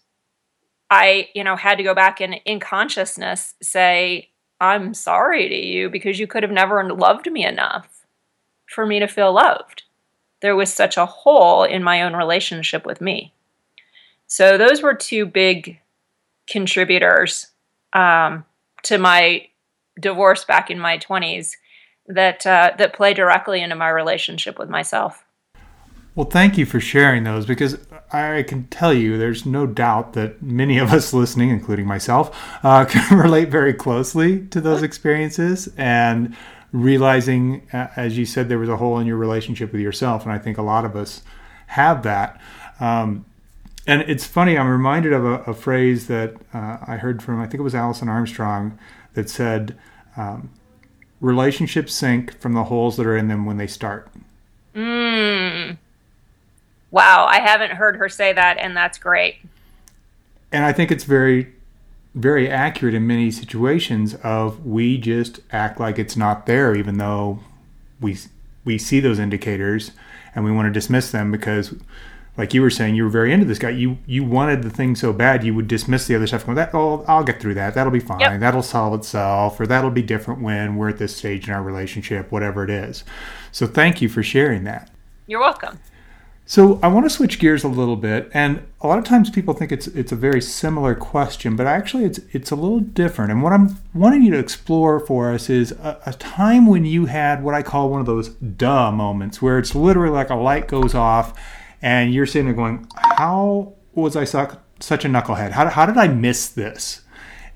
I, 0.89 1.29
you 1.33 1.43
know, 1.43 1.55
had 1.55 1.77
to 1.77 1.83
go 1.83 1.93
back 1.93 2.21
and 2.21 2.35
in 2.45 2.59
consciousness 2.59 3.55
say, 3.61 4.29
I'm 4.59 4.93
sorry 4.93 5.49
to 5.49 5.55
you 5.55 5.89
because 5.89 6.19
you 6.19 6.27
could 6.27 6.43
have 6.43 6.51
never 6.51 6.83
loved 6.93 7.31
me 7.31 7.45
enough 7.45 8.05
for 8.67 8.85
me 8.85 8.99
to 8.99 9.07
feel 9.07 9.33
loved. 9.33 9.83
There 10.41 10.55
was 10.55 10.73
such 10.73 10.97
a 10.97 11.05
hole 11.05 11.63
in 11.63 11.83
my 11.83 12.01
own 12.01 12.15
relationship 12.15 12.85
with 12.85 13.01
me. 13.01 13.33
So 14.27 14.57
those 14.57 14.81
were 14.81 14.93
two 14.93 15.25
big 15.25 15.79
contributors 16.47 17.47
um, 17.93 18.45
to 18.83 18.97
my 18.97 19.47
divorce 19.99 20.45
back 20.45 20.69
in 20.69 20.79
my 20.79 20.97
20s 20.97 21.53
that 22.07 22.45
uh, 22.45 22.71
that 22.77 22.93
play 22.93 23.13
directly 23.13 23.61
into 23.61 23.75
my 23.75 23.89
relationship 23.89 24.57
with 24.57 24.69
myself. 24.69 25.25
Well, 26.15 26.25
thank 26.25 26.57
you 26.57 26.65
for 26.65 26.79
sharing 26.79 27.25
those 27.25 27.45
because 27.45 27.77
I 28.11 28.43
can 28.47 28.65
tell 28.67 28.91
you 28.91 29.19
there's 29.19 29.45
no 29.45 29.67
doubt 29.67 30.13
that 30.13 30.41
many 30.41 30.79
of 30.79 30.91
us 30.91 31.13
listening, 31.13 31.51
including 31.51 31.85
myself, 31.85 32.35
uh, 32.63 32.85
can 32.89 33.19
relate 33.19 33.49
very 33.49 33.73
closely 33.73 34.47
to 34.47 34.59
those 34.59 34.81
experiences 34.81 35.69
and 35.77 36.35
realizing, 36.71 37.67
uh, 37.71 37.89
as 37.95 38.17
you 38.17 38.25
said, 38.25 38.49
there 38.49 38.57
was 38.57 38.67
a 38.67 38.77
hole 38.77 38.97
in 38.97 39.05
your 39.05 39.17
relationship 39.17 39.71
with 39.71 39.81
yourself. 39.81 40.23
And 40.23 40.31
I 40.31 40.39
think 40.39 40.57
a 40.57 40.63
lot 40.63 40.85
of 40.85 40.95
us 40.95 41.21
have 41.67 42.01
that. 42.03 42.41
Um, 42.79 43.25
and 43.85 44.01
it's 44.01 44.25
funny, 44.25 44.57
I'm 44.57 44.69
reminded 44.69 45.13
of 45.13 45.23
a, 45.23 45.33
a 45.43 45.53
phrase 45.53 46.07
that 46.07 46.33
uh, 46.51 46.77
I 46.85 46.97
heard 46.97 47.21
from, 47.21 47.39
I 47.39 47.45
think 47.45 47.59
it 47.59 47.63
was 47.63 47.75
Alison 47.75 48.09
Armstrong, 48.09 48.77
that 49.17 49.31
said, 49.31 49.75
um, 50.15 50.51
relationships 51.19 51.91
sink 51.91 52.39
from 52.39 52.53
the 52.53 52.65
holes 52.65 52.97
that 52.97 53.05
are 53.07 53.17
in 53.17 53.27
them 53.27 53.47
when 53.47 53.57
they 53.57 53.65
start. 53.65 54.07
Mm. 54.75 55.79
Wow, 56.91 57.25
I 57.27 57.39
haven't 57.39 57.71
heard 57.71 57.95
her 57.95 58.09
say 58.09 58.31
that, 58.31 58.59
and 58.59 58.77
that's 58.77 58.99
great. 58.99 59.37
And 60.51 60.63
I 60.63 60.71
think 60.71 60.91
it's 60.91 61.03
very, 61.03 61.51
very 62.13 62.47
accurate 62.47 62.93
in 62.93 63.07
many 63.07 63.31
situations. 63.31 64.13
Of 64.21 64.63
we 64.63 64.99
just 64.99 65.39
act 65.51 65.79
like 65.79 65.97
it's 65.97 66.15
not 66.15 66.45
there, 66.45 66.75
even 66.75 66.99
though 66.99 67.39
we 67.99 68.17
we 68.65 68.77
see 68.77 68.99
those 68.99 69.17
indicators, 69.17 69.91
and 70.35 70.45
we 70.45 70.51
want 70.51 70.67
to 70.67 70.71
dismiss 70.71 71.09
them 71.09 71.31
because 71.31 71.73
like 72.37 72.53
you 72.53 72.61
were 72.61 72.69
saying, 72.69 72.93
you 72.93 73.03
were 73.03 73.09
very 73.09 73.33
into 73.33 73.45
this 73.45 73.57
guy. 73.57 73.71
You 73.71 73.97
you 74.05 74.23
wanted 74.23 74.61
the 74.61 74.69
thing 74.69 74.95
so 74.95 75.11
bad, 75.11 75.43
you 75.43 75.55
would 75.55 75.67
dismiss 75.67 76.05
the 76.05 76.15
other 76.15 76.27
stuff. 76.27 76.45
Going, 76.45 76.55
that 76.55 76.73
oh, 76.73 77.03
I'll 77.07 77.23
get 77.23 77.41
through 77.41 77.55
that. 77.55 77.73
That'll 77.73 77.91
be 77.91 77.99
fine. 77.99 78.19
Yep. 78.19 78.39
That'll 78.39 78.63
solve 78.63 78.93
itself, 78.99 79.59
or 79.59 79.65
that'll 79.65 79.91
be 79.91 80.03
different 80.03 80.41
when 80.41 80.75
we're 80.75 80.89
at 80.89 80.99
this 80.99 81.15
stage 81.15 81.47
in 81.47 81.53
our 81.53 81.63
relationship, 81.63 82.31
whatever 82.31 82.63
it 82.63 82.69
is. 82.69 83.03
So 83.51 83.65
thank 83.65 84.01
you 84.01 84.09
for 84.09 84.21
sharing 84.21 84.65
that. 84.65 84.91
You're 85.25 85.39
welcome. 85.39 85.79
So 86.49 86.79
I 86.81 86.87
want 86.87 87.05
to 87.05 87.09
switch 87.09 87.39
gears 87.39 87.65
a 87.65 87.67
little 87.67 87.97
bit, 87.97 88.31
and 88.33 88.65
a 88.79 88.87
lot 88.87 88.99
of 88.99 89.03
times 89.03 89.29
people 89.29 89.53
think 89.53 89.71
it's 89.71 89.87
it's 89.87 90.11
a 90.11 90.15
very 90.15 90.39
similar 90.39 90.93
question, 90.93 91.55
but 91.55 91.65
actually 91.65 92.05
it's 92.05 92.19
it's 92.31 92.51
a 92.51 92.55
little 92.55 92.79
different. 92.79 93.31
And 93.31 93.41
what 93.41 93.51
I'm 93.51 93.79
wanting 93.93 94.21
you 94.21 94.31
to 94.31 94.37
explore 94.37 94.99
for 94.99 95.33
us 95.33 95.49
is 95.49 95.71
a, 95.71 95.99
a 96.05 96.13
time 96.13 96.67
when 96.67 96.85
you 96.85 97.07
had 97.07 97.43
what 97.43 97.55
I 97.55 97.63
call 97.63 97.89
one 97.89 97.99
of 97.99 98.05
those 98.05 98.29
duh 98.29 98.91
moments, 98.91 99.41
where 99.41 99.57
it's 99.57 99.73
literally 99.73 100.13
like 100.13 100.29
a 100.29 100.35
light 100.35 100.67
goes 100.67 100.93
off 100.93 101.33
and 101.81 102.13
you're 102.13 102.25
sitting 102.25 102.45
there 102.45 102.55
going, 102.55 102.87
"How 103.17 103.73
was 103.93 104.15
I 104.15 104.23
such 104.23 105.05
a 105.05 105.07
knucklehead? 105.07 105.51
How, 105.51 105.69
how 105.69 105.85
did 105.85 105.97
I 105.97 106.07
miss 106.07 106.49
this?" 106.49 107.01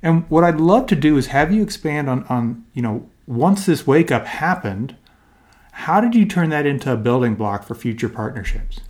And 0.04 0.30
what 0.30 0.44
I'd 0.44 0.60
love 0.60 0.88
to 0.88 0.96
do 0.96 1.18
is 1.18 1.28
have 1.28 1.52
you 1.52 1.62
expand 1.62 2.10
on 2.10 2.24
on 2.26 2.66
you 2.74 2.82
know 2.82 3.10
once 3.28 3.66
this 3.66 3.88
wake 3.88 4.12
up 4.12 4.26
happened, 4.26 4.96
how 5.72 6.02
did 6.02 6.16
you 6.16 6.26
turn 6.26 6.50
that 6.50 6.66
into 6.66 6.92
a 6.92 6.98
building 6.98 7.36
block 7.36 7.64
for 7.64 7.76
future 7.76 8.10
partnerships? 8.10 8.82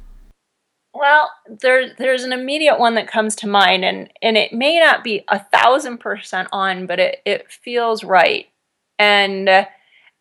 Well, 0.94 1.32
there, 1.48 1.94
there's 1.98 2.24
an 2.24 2.34
immediate 2.34 2.78
one 2.78 2.96
that 2.96 3.08
comes 3.08 3.36
to 3.38 3.48
mind, 3.48 3.86
and, 3.86 4.12
and 4.22 4.38
it 4.38 4.52
may 4.52 4.78
not 4.78 5.04
be 5.04 5.24
a 5.30 5.40
thousand 5.40 6.00
percent 6.00 6.50
on, 6.52 6.86
but 6.86 7.00
it, 7.00 7.22
it 7.26 7.52
feels 7.52 8.04
right. 8.04 8.48
And 9.00 9.48
uh, 9.48 9.66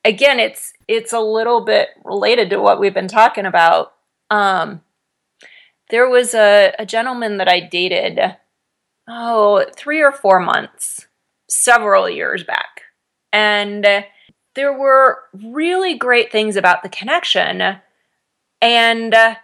again, 0.04 0.38
it's 0.38 0.72
it's 0.86 1.12
a 1.12 1.20
little 1.20 1.64
bit 1.64 1.88
related 2.04 2.50
to 2.50 2.60
what 2.60 2.80
we've 2.80 2.94
been 2.94 3.08
talking 3.08 3.46
about. 3.46 3.94
Um, 4.30 4.80
there 5.90 6.09
was 6.09 6.35
a, 6.35 6.73
a 6.78 6.87
gentleman 6.87 7.38
that 7.38 7.49
I 7.49 7.61
dated, 7.61 8.18
oh, 9.09 9.64
three 9.76 10.00
or 10.00 10.12
four 10.12 10.40
months, 10.40 11.06
several 11.49 12.09
years 12.09 12.44
back. 12.44 12.82
And 13.32 13.87
there 14.54 14.76
were 14.76 15.18
really 15.32 15.94
great 15.97 16.32
things 16.32 16.56
about 16.56 16.82
the 16.82 16.88
connection. 16.88 17.78
And 18.61 19.14
uh, 19.14 19.37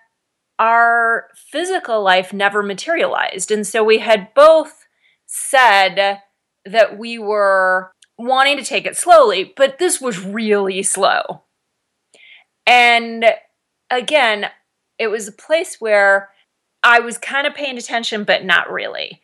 our 0.58 1.28
physical 1.34 2.02
life 2.02 2.32
never 2.32 2.62
materialized. 2.62 3.50
And 3.50 3.66
so 3.66 3.84
we 3.84 3.98
had 3.98 4.34
both 4.34 4.86
said 5.26 6.20
that 6.64 6.98
we 6.98 7.18
were 7.18 7.92
wanting 8.18 8.56
to 8.56 8.64
take 8.64 8.86
it 8.86 8.96
slowly, 8.96 9.52
but 9.56 9.78
this 9.78 10.00
was 10.00 10.24
really 10.24 10.82
slow. 10.82 11.42
And 12.66 13.24
again, 13.90 14.46
it 14.98 15.08
was 15.08 15.28
a 15.28 15.32
place 15.32 15.76
where 15.78 16.30
I 16.86 17.00
was 17.00 17.18
kind 17.18 17.48
of 17.48 17.54
paying 17.54 17.76
attention, 17.76 18.22
but 18.22 18.44
not 18.44 18.70
really. 18.70 19.20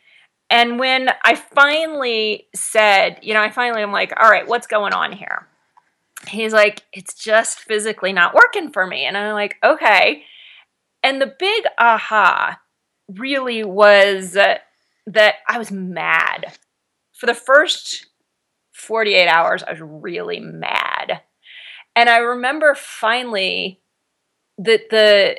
And 0.49 0.77
when 0.77 1.07
I 1.23 1.35
finally 1.35 2.47
said, 2.53 3.19
you 3.21 3.33
know, 3.33 3.41
I 3.41 3.49
finally 3.49 3.81
am 3.81 3.93
like, 3.93 4.11
all 4.19 4.29
right, 4.29 4.45
what's 4.45 4.67
going 4.67 4.91
on 4.91 5.13
here? 5.13 5.47
He's 6.27 6.51
like, 6.51 6.83
it's 6.91 7.13
just 7.13 7.59
physically 7.59 8.11
not 8.11 8.35
working 8.35 8.69
for 8.73 8.85
me. 8.85 9.05
And 9.05 9.17
I'm 9.17 9.33
like, 9.33 9.55
okay. 9.63 10.23
And 11.01 11.21
the 11.21 11.33
big 11.39 11.63
aha 11.77 12.59
really 13.07 13.63
was 13.63 14.35
uh, 14.35 14.57
that 15.07 15.35
I 15.47 15.57
was 15.57 15.71
mad. 15.71 16.57
For 17.13 17.27
the 17.27 17.33
first 17.33 18.07
48 18.73 19.27
hours, 19.29 19.63
I 19.63 19.71
was 19.71 19.81
really 19.81 20.41
mad. 20.41 21.21
And 21.95 22.09
I 22.09 22.17
remember 22.17 22.75
finally 22.75 23.79
that 24.57 24.89
the 24.89 25.37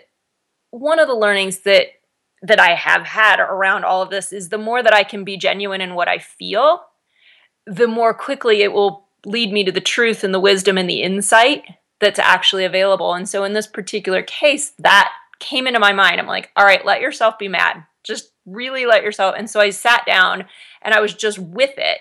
one 0.71 0.99
of 0.99 1.07
the 1.07 1.15
learnings 1.15 1.61
that 1.61 1.89
that 2.45 2.61
I 2.61 2.75
have 2.75 3.07
had 3.07 3.41
around 3.41 3.85
all 3.85 4.03
of 4.03 4.11
this 4.11 4.33
is 4.33 4.51
the 4.51 4.59
more 4.59 4.83
that 4.83 4.93
I 4.93 5.03
can 5.03 5.25
be 5.25 5.39
genuine 5.39 5.81
in 5.81 5.95
what 5.95 6.09
I 6.09 6.19
feel, 6.19 6.83
the 7.67 7.89
more 7.89 8.13
quickly 8.13 8.61
it 8.63 8.73
will 8.73 9.09
lead 9.25 9.51
me 9.51 9.65
to 9.65 9.73
the 9.73 9.81
truth 9.81 10.23
and 10.23 10.35
the 10.35 10.41
wisdom 10.41 10.77
and 10.77 10.89
the 10.89 11.03
insight 11.03 11.65
that's 12.01 12.19
actually 12.19 12.67
available. 12.67 13.15
And 13.15 13.27
so 13.27 13.45
in 13.45 13.55
this 13.55 13.67
particular 13.67 14.23
case, 14.23 14.75
that 14.79 15.11
came 15.41 15.67
into 15.67 15.81
my 15.81 15.95
mind. 15.95 16.21
I'm 16.21 16.27
like, 16.27 16.51
all 16.55 16.67
right, 16.67 16.85
let 16.85 17.01
yourself 17.01 17.39
be 17.39 17.49
mad. 17.49 17.83
Just 18.03 18.31
really 18.45 18.85
let 18.85 19.03
yourself. 19.03 19.35
And 19.39 19.49
so 19.49 19.59
I 19.59 19.71
sat 19.71 20.05
down 20.05 20.45
and 20.83 20.93
I 20.93 21.01
was 21.01 21.15
just 21.15 21.39
with 21.39 21.73
it. 21.79 21.99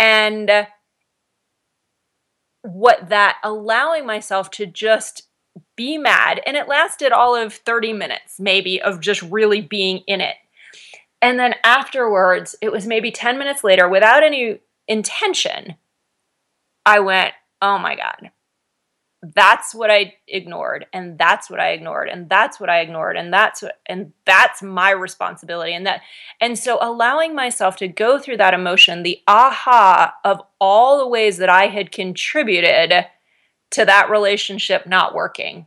And 0.00 0.66
what 2.62 3.08
that 3.10 3.36
allowing 3.44 4.04
myself 4.04 4.50
to 4.52 4.66
just 4.66 5.29
be 5.76 5.98
mad. 5.98 6.40
And 6.46 6.56
it 6.56 6.68
lasted 6.68 7.12
all 7.12 7.34
of 7.34 7.54
30 7.54 7.92
minutes, 7.92 8.38
maybe, 8.38 8.80
of 8.80 9.00
just 9.00 9.22
really 9.22 9.60
being 9.60 9.98
in 10.06 10.20
it. 10.20 10.36
And 11.22 11.38
then 11.38 11.54
afterwards, 11.64 12.54
it 12.62 12.72
was 12.72 12.86
maybe 12.86 13.10
10 13.10 13.38
minutes 13.38 13.62
later, 13.62 13.88
without 13.88 14.22
any 14.22 14.60
intention, 14.88 15.76
I 16.86 17.00
went, 17.00 17.34
oh 17.60 17.78
my 17.78 17.94
God, 17.94 18.30
that's 19.22 19.74
what 19.74 19.90
I 19.90 20.14
ignored 20.26 20.86
and 20.94 21.18
that's 21.18 21.50
what 21.50 21.60
I 21.60 21.72
ignored 21.72 22.08
and 22.08 22.28
that's 22.28 22.58
what 22.58 22.70
I 22.70 22.80
ignored 22.80 23.18
and 23.18 23.32
that's 23.32 23.60
what 23.60 23.78
and 23.84 24.12
that's 24.24 24.62
my 24.62 24.90
responsibility 24.92 25.74
and 25.74 25.86
that 25.86 26.00
and 26.40 26.58
so 26.58 26.78
allowing 26.80 27.34
myself 27.34 27.76
to 27.76 27.88
go 27.88 28.18
through 28.18 28.38
that 28.38 28.54
emotion 28.54 29.02
the 29.02 29.20
aha 29.28 30.14
of 30.24 30.40
all 30.58 30.98
the 30.98 31.06
ways 31.06 31.36
that 31.36 31.50
I 31.50 31.66
had 31.66 31.92
contributed 31.92 33.04
to 33.70 33.84
that 33.84 34.10
relationship 34.10 34.86
not 34.86 35.14
working 35.14 35.66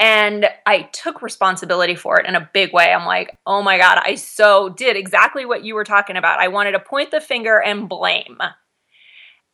and 0.00 0.48
I 0.64 0.82
took 0.92 1.22
responsibility 1.22 1.96
for 1.96 2.20
it 2.20 2.26
in 2.26 2.36
a 2.36 2.50
big 2.52 2.72
way. 2.72 2.92
I'm 2.92 3.06
like, 3.06 3.36
oh 3.46 3.62
my 3.62 3.78
God, 3.78 3.98
I 4.02 4.14
so 4.14 4.68
did 4.68 4.96
exactly 4.96 5.44
what 5.44 5.64
you 5.64 5.74
were 5.74 5.84
talking 5.84 6.16
about. 6.16 6.38
I 6.38 6.48
wanted 6.48 6.72
to 6.72 6.80
point 6.80 7.10
the 7.10 7.20
finger 7.20 7.60
and 7.60 7.88
blame. 7.88 8.38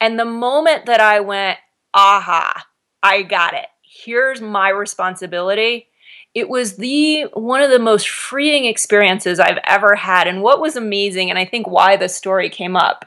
And 0.00 0.18
the 0.18 0.26
moment 0.26 0.86
that 0.86 1.00
I 1.00 1.20
went, 1.20 1.58
aha, 1.94 2.66
I 3.02 3.22
got 3.22 3.54
it. 3.54 3.66
Here's 3.82 4.40
my 4.42 4.68
responsibility. 4.68 5.88
It 6.34 6.48
was 6.48 6.76
the 6.76 7.22
one 7.32 7.62
of 7.62 7.70
the 7.70 7.78
most 7.78 8.08
freeing 8.08 8.66
experiences 8.66 9.40
I've 9.40 9.60
ever 9.64 9.94
had. 9.94 10.26
And 10.26 10.42
what 10.42 10.60
was 10.60 10.76
amazing, 10.76 11.30
and 11.30 11.38
I 11.38 11.44
think 11.46 11.66
why 11.66 11.96
the 11.96 12.08
story 12.08 12.50
came 12.50 12.76
up, 12.76 13.06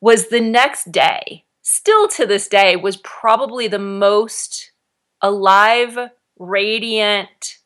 was 0.00 0.28
the 0.28 0.40
next 0.40 0.92
day, 0.92 1.44
still 1.62 2.08
to 2.08 2.26
this 2.26 2.48
day, 2.48 2.76
was 2.76 2.96
probably 2.98 3.68
the 3.68 3.78
most 3.78 4.72
alive 5.20 5.98
radiant, 6.38 7.56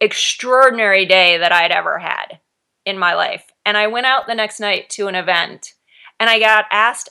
extraordinary 0.00 1.06
day 1.06 1.38
that 1.38 1.52
I'd 1.52 1.70
ever 1.70 1.98
had 1.98 2.40
in 2.84 2.98
my 2.98 3.14
life. 3.14 3.44
And 3.64 3.76
I 3.76 3.86
went 3.86 4.06
out 4.06 4.26
the 4.26 4.34
next 4.34 4.60
night 4.60 4.88
to 4.90 5.08
an 5.08 5.14
event 5.14 5.74
and 6.18 6.30
I 6.30 6.38
got 6.38 6.66
asked 6.70 7.10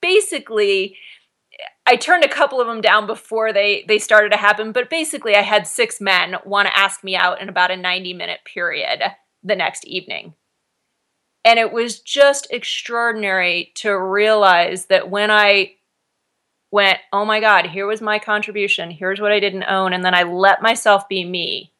basically 0.00 0.96
I 1.86 1.96
turned 1.96 2.24
a 2.24 2.28
couple 2.28 2.60
of 2.60 2.68
them 2.68 2.80
down 2.80 3.06
before 3.06 3.52
they 3.52 3.84
they 3.88 3.98
started 3.98 4.30
to 4.32 4.38
happen, 4.38 4.72
but 4.72 4.90
basically 4.90 5.34
I 5.34 5.42
had 5.42 5.66
six 5.66 6.00
men 6.00 6.36
want 6.44 6.68
to 6.68 6.78
ask 6.78 7.02
me 7.02 7.16
out 7.16 7.40
in 7.40 7.48
about 7.48 7.70
a 7.70 7.76
90 7.76 8.14
minute 8.14 8.40
period 8.44 9.02
the 9.42 9.56
next 9.56 9.84
evening. 9.84 10.34
And 11.44 11.58
it 11.58 11.72
was 11.72 12.00
just 12.00 12.46
extraordinary 12.50 13.72
to 13.76 13.92
realize 13.92 14.86
that 14.86 15.10
when 15.10 15.30
I 15.30 15.74
went, 16.70 16.98
oh 17.12 17.24
my 17.24 17.40
God, 17.40 17.66
here 17.66 17.86
was 17.86 18.00
my 18.00 18.18
contribution. 18.18 18.90
Here's 18.90 19.20
what 19.20 19.32
I 19.32 19.40
didn't 19.40 19.64
own. 19.64 19.92
And 19.92 20.04
then 20.04 20.14
I 20.14 20.22
let 20.22 20.62
myself 20.62 21.08
be 21.08 21.24
me. 21.24 21.72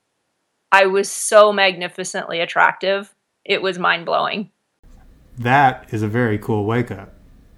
I 0.71 0.87
was 0.87 1.11
so 1.11 1.53
magnificently 1.53 2.41
attractive. 2.41 3.15
It 3.45 3.63
was 3.63 3.79
mind 3.79 4.07
blowing. 4.07 4.51
That 5.39 5.89
is 5.91 6.03
a 6.03 6.09
very 6.09 6.39
cool 6.39 6.65
wake 6.65 6.91
up. 6.91 7.15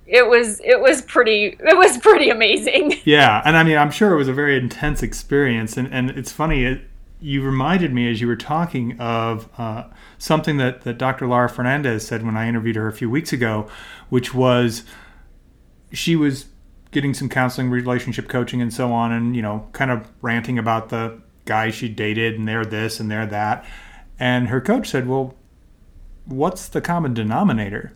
It 0.07 0.29
was 0.29 0.61
it 0.63 0.81
was 0.81 1.01
pretty 1.01 1.57
it 1.59 1.77
was 1.79 1.97
pretty 1.99 2.29
amazing. 2.29 2.95
Yeah, 3.05 3.43
and 3.45 3.57
I 3.57 3.63
mean 3.63 3.79
I'm 3.79 3.91
sure 3.91 4.13
it 4.13 4.19
was 4.19 4.29
a 4.29 4.35
very 4.35 4.59
intense 4.59 5.03
experience, 5.03 5.77
and 5.77 5.93
and 5.93 6.11
it's 6.11 6.31
funny 6.31 6.65
it, 6.65 6.83
you 7.21 7.43
reminded 7.43 7.93
me 7.93 8.11
as 8.11 8.21
you 8.21 8.27
were 8.27 8.37
talking 8.37 8.99
of 9.01 9.49
uh, 9.59 9.85
something 10.19 10.57
that 10.59 10.83
that 10.83 10.99
Dr. 10.99 11.27
Lara 11.27 11.49
Fernandez 11.49 12.07
said 12.07 12.25
when 12.25 12.37
I 12.37 12.49
interviewed 12.49 12.77
her 12.77 12.87
a 12.89 12.93
few 12.93 13.09
weeks 13.09 13.33
ago, 13.33 13.69
which 14.09 14.35
was 14.35 14.85
she 15.93 16.17
was 16.17 16.47
getting 16.91 17.15
some 17.15 17.29
counseling, 17.29 17.71
relationship 17.71 18.29
coaching, 18.29 18.61
and 18.61 18.73
so 18.73 18.93
on, 18.93 19.13
and 19.13 19.35
you 19.35 19.43
know, 19.43 19.69
kind 19.73 19.91
of 19.91 20.11
ranting 20.23 20.59
about 20.59 20.91
the 20.91 21.21
guys 21.45 21.75
she 21.75 21.89
dated 21.89 22.39
and 22.39 22.49
they're 22.49 22.65
this 22.65 23.01
and 23.01 23.11
they're 23.11 23.27
that. 23.27 23.65
And 24.19 24.49
her 24.49 24.61
coach 24.61 24.89
said, 24.89 25.07
"Well, 25.09 25.35
what's 26.25 26.69
the 26.69 26.81
common 26.81 27.15
denominator?" 27.15 27.93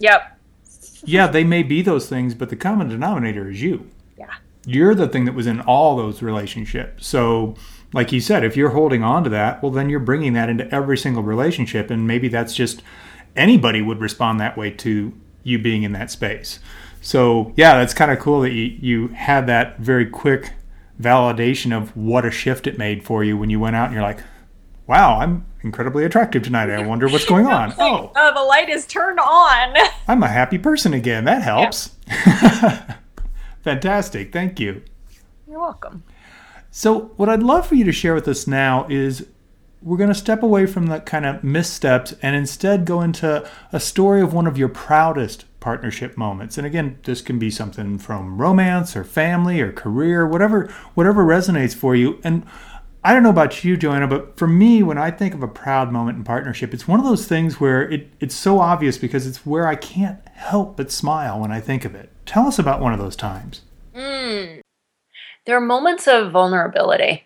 Yep. 0.00 0.38
yeah, 1.04 1.26
they 1.26 1.44
may 1.44 1.62
be 1.62 1.82
those 1.82 2.08
things, 2.08 2.34
but 2.34 2.48
the 2.48 2.56
common 2.56 2.88
denominator 2.88 3.50
is 3.50 3.60
you. 3.60 3.90
Yeah. 4.18 4.34
You're 4.64 4.94
the 4.94 5.08
thing 5.08 5.26
that 5.26 5.34
was 5.34 5.46
in 5.46 5.60
all 5.60 5.96
those 5.96 6.22
relationships. 6.22 7.06
So, 7.06 7.54
like 7.92 8.12
you 8.12 8.20
said, 8.20 8.44
if 8.44 8.56
you're 8.56 8.70
holding 8.70 9.02
on 9.02 9.24
to 9.24 9.30
that, 9.30 9.62
well, 9.62 9.72
then 9.72 9.90
you're 9.90 10.00
bringing 10.00 10.32
that 10.34 10.48
into 10.48 10.72
every 10.72 10.96
single 10.96 11.22
relationship, 11.22 11.90
and 11.90 12.06
maybe 12.06 12.28
that's 12.28 12.54
just 12.54 12.82
anybody 13.36 13.82
would 13.82 14.00
respond 14.00 14.40
that 14.40 14.56
way 14.56 14.70
to 14.70 15.12
you 15.42 15.58
being 15.58 15.82
in 15.82 15.92
that 15.92 16.10
space. 16.10 16.60
So 17.00 17.52
yeah, 17.56 17.78
that's 17.78 17.94
kind 17.94 18.10
of 18.10 18.18
cool 18.18 18.42
that 18.42 18.52
you, 18.52 18.76
you 18.80 19.08
had 19.08 19.46
that 19.46 19.78
very 19.78 20.06
quick 20.06 20.52
validation 21.00 21.76
of 21.76 21.96
what 21.96 22.24
a 22.24 22.30
shift 22.30 22.66
it 22.66 22.76
made 22.76 23.04
for 23.04 23.24
you 23.24 23.36
when 23.36 23.50
you 23.50 23.58
went 23.58 23.74
out 23.74 23.86
and 23.86 23.94
you're 23.94 24.02
like, 24.02 24.20
wow, 24.86 25.18
I'm 25.18 25.46
incredibly 25.62 26.04
attractive 26.04 26.42
tonight. 26.42 26.68
I 26.68 26.84
wonder 26.84 27.08
what's 27.08 27.24
going 27.24 27.46
on. 27.46 27.72
oh, 27.78 28.12
uh, 28.14 28.32
the 28.32 28.42
light 28.42 28.68
is 28.68 28.86
turned 28.86 29.18
on. 29.18 29.76
I'm 30.08 30.22
a 30.22 30.28
happy 30.28 30.58
person 30.58 30.92
again. 30.92 31.24
That 31.24 31.42
helps. 31.42 31.96
Yep. 32.08 32.98
Fantastic. 33.62 34.32
Thank 34.32 34.60
you. 34.60 34.82
You're 35.48 35.60
welcome. 35.60 36.02
So, 36.70 37.12
what 37.16 37.28
I'd 37.28 37.42
love 37.42 37.66
for 37.66 37.74
you 37.74 37.84
to 37.84 37.92
share 37.92 38.14
with 38.14 38.28
us 38.28 38.46
now 38.46 38.86
is 38.88 39.26
we're 39.82 39.96
going 39.96 40.08
to 40.08 40.14
step 40.14 40.42
away 40.42 40.66
from 40.66 40.86
the 40.86 41.00
kind 41.00 41.24
of 41.24 41.42
missteps 41.42 42.14
and 42.22 42.36
instead 42.36 42.84
go 42.84 43.00
into 43.00 43.48
a 43.72 43.80
story 43.80 44.20
of 44.20 44.32
one 44.32 44.46
of 44.46 44.58
your 44.58 44.68
proudest 44.68 45.46
partnership 45.58 46.16
moments. 46.16 46.58
And 46.58 46.66
again, 46.66 46.98
this 47.04 47.22
can 47.22 47.38
be 47.38 47.50
something 47.50 47.98
from 47.98 48.38
romance 48.38 48.94
or 48.94 49.04
family 49.04 49.60
or 49.60 49.72
career, 49.72 50.26
whatever 50.26 50.66
whatever 50.94 51.24
resonates 51.24 51.74
for 51.74 51.96
you. 51.96 52.20
And 52.22 52.44
I 53.02 53.14
don't 53.14 53.22
know 53.22 53.30
about 53.30 53.64
you, 53.64 53.76
Joanna, 53.76 54.06
but 54.06 54.36
for 54.36 54.46
me, 54.46 54.82
when 54.82 54.98
I 54.98 55.10
think 55.10 55.34
of 55.34 55.42
a 55.42 55.48
proud 55.48 55.90
moment 55.90 56.18
in 56.18 56.24
partnership, 56.24 56.74
it's 56.74 56.86
one 56.86 57.00
of 57.00 57.06
those 57.06 57.26
things 57.26 57.58
where 57.58 57.88
it, 57.90 58.12
it's 58.20 58.34
so 58.34 58.60
obvious 58.60 58.98
because 58.98 59.26
it's 59.26 59.46
where 59.46 59.66
I 59.66 59.74
can't 59.74 60.20
help 60.28 60.76
but 60.76 60.90
smile 60.90 61.40
when 61.40 61.50
I 61.50 61.60
think 61.60 61.86
of 61.86 61.94
it. 61.94 62.10
Tell 62.26 62.46
us 62.46 62.58
about 62.58 62.80
one 62.80 62.92
of 62.92 62.98
those 62.98 63.16
times. 63.16 63.62
Mm. 63.94 64.60
There 65.46 65.56
are 65.56 65.60
moments 65.60 66.06
of 66.06 66.32
vulnerability. 66.32 67.24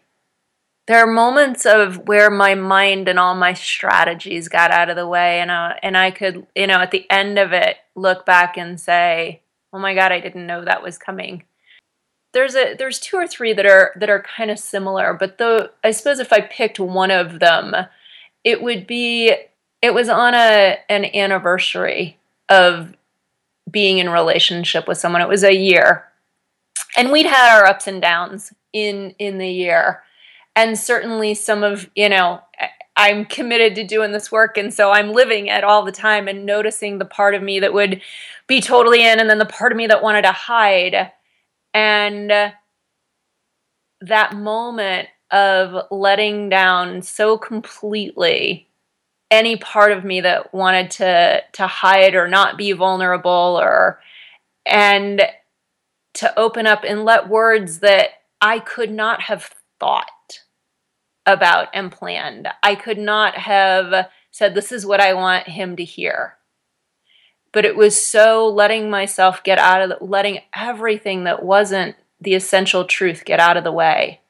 There 0.86 0.98
are 0.98 1.10
moments 1.10 1.64
of 1.64 2.06
where 2.06 2.30
my 2.30 2.54
mind 2.54 3.08
and 3.08 3.18
all 3.18 3.34
my 3.34 3.54
strategies 3.54 4.48
got 4.48 4.70
out 4.70 4.90
of 4.90 4.96
the 4.96 5.08
way 5.08 5.40
and 5.40 5.50
uh, 5.50 5.74
and 5.82 5.96
I 5.96 6.10
could 6.10 6.46
you 6.54 6.66
know 6.66 6.80
at 6.80 6.90
the 6.90 7.10
end 7.10 7.38
of 7.38 7.52
it 7.52 7.78
look 7.94 8.26
back 8.26 8.58
and 8.58 8.78
say 8.78 9.40
oh 9.72 9.78
my 9.78 9.94
god 9.94 10.12
I 10.12 10.20
didn't 10.20 10.46
know 10.46 10.64
that 10.64 10.82
was 10.82 10.98
coming. 10.98 11.44
There's 12.32 12.54
a 12.54 12.74
there's 12.74 13.00
two 13.00 13.16
or 13.16 13.26
three 13.26 13.54
that 13.54 13.64
are 13.64 13.92
that 13.96 14.10
are 14.10 14.22
kind 14.36 14.50
of 14.50 14.58
similar 14.58 15.14
but 15.14 15.38
though 15.38 15.70
I 15.82 15.92
suppose 15.92 16.18
if 16.18 16.32
I 16.32 16.40
picked 16.42 16.78
one 16.78 17.10
of 17.10 17.40
them 17.40 17.74
it 18.44 18.62
would 18.62 18.86
be 18.86 19.34
it 19.80 19.94
was 19.94 20.10
on 20.10 20.34
a 20.34 20.78
an 20.90 21.06
anniversary 21.14 22.18
of 22.50 22.94
being 23.70 23.98
in 23.98 24.08
relationship 24.08 24.86
with 24.86 24.98
someone. 24.98 25.22
It 25.22 25.28
was 25.28 25.44
a 25.44 25.54
year 25.54 26.04
and 26.96 27.10
we'd 27.10 27.26
had 27.26 27.56
our 27.56 27.66
ups 27.66 27.86
and 27.86 28.00
downs 28.00 28.52
in 28.72 29.14
in 29.18 29.38
the 29.38 29.48
year. 29.48 30.02
And 30.56 30.78
certainly 30.78 31.34
some 31.34 31.62
of 31.62 31.90
you 31.94 32.08
know 32.08 32.40
i'm 32.96 33.24
committed 33.24 33.74
to 33.74 33.84
doing 33.84 34.12
this 34.12 34.30
work. 34.30 34.56
And 34.56 34.72
so 34.72 34.90
i'm 34.90 35.12
living 35.12 35.46
it 35.48 35.64
all 35.64 35.84
the 35.84 35.92
time 35.92 36.28
and 36.28 36.46
noticing 36.46 36.98
the 36.98 37.04
part 37.04 37.34
of 37.34 37.42
me 37.42 37.60
that 37.60 37.74
would 37.74 38.00
be 38.46 38.60
totally 38.60 39.06
in 39.06 39.20
and 39.20 39.28
then 39.28 39.38
the 39.38 39.46
part 39.46 39.72
of 39.72 39.78
me 39.78 39.86
that 39.86 40.02
wanted 40.02 40.22
to 40.22 40.32
hide. 40.32 41.12
And 41.72 42.30
uh, 42.30 42.50
that 44.00 44.34
moment 44.34 45.08
of 45.30 45.86
letting 45.90 46.48
down 46.48 47.02
so 47.02 47.36
completely 47.36 48.68
any 49.30 49.56
part 49.56 49.90
of 49.90 50.04
me 50.04 50.20
that 50.20 50.54
wanted 50.54 50.90
to 50.92 51.42
to 51.52 51.66
hide 51.66 52.14
or 52.14 52.28
not 52.28 52.56
be 52.56 52.72
vulnerable 52.72 53.58
or 53.60 53.98
and 54.66 55.22
to 56.14 56.38
open 56.38 56.66
up 56.66 56.84
and 56.86 57.04
let 57.04 57.28
words 57.28 57.80
that 57.80 58.10
I 58.40 58.58
could 58.58 58.90
not 58.90 59.22
have 59.22 59.50
thought 59.80 60.40
about 61.26 61.68
and 61.72 61.90
planned. 61.90 62.48
I 62.62 62.74
could 62.74 62.98
not 62.98 63.36
have 63.36 64.08
said, 64.30 64.54
This 64.54 64.72
is 64.72 64.86
what 64.86 65.00
I 65.00 65.14
want 65.14 65.48
him 65.48 65.76
to 65.76 65.84
hear. 65.84 66.36
But 67.52 67.64
it 67.64 67.76
was 67.76 68.00
so 68.00 68.48
letting 68.48 68.90
myself 68.90 69.42
get 69.42 69.58
out 69.58 69.82
of 69.82 69.88
the, 69.90 70.04
letting 70.04 70.40
everything 70.54 71.24
that 71.24 71.42
wasn't 71.42 71.96
the 72.20 72.34
essential 72.34 72.84
truth 72.84 73.24
get 73.24 73.40
out 73.40 73.56
of 73.56 73.64
the 73.64 73.72
way. 73.72 74.20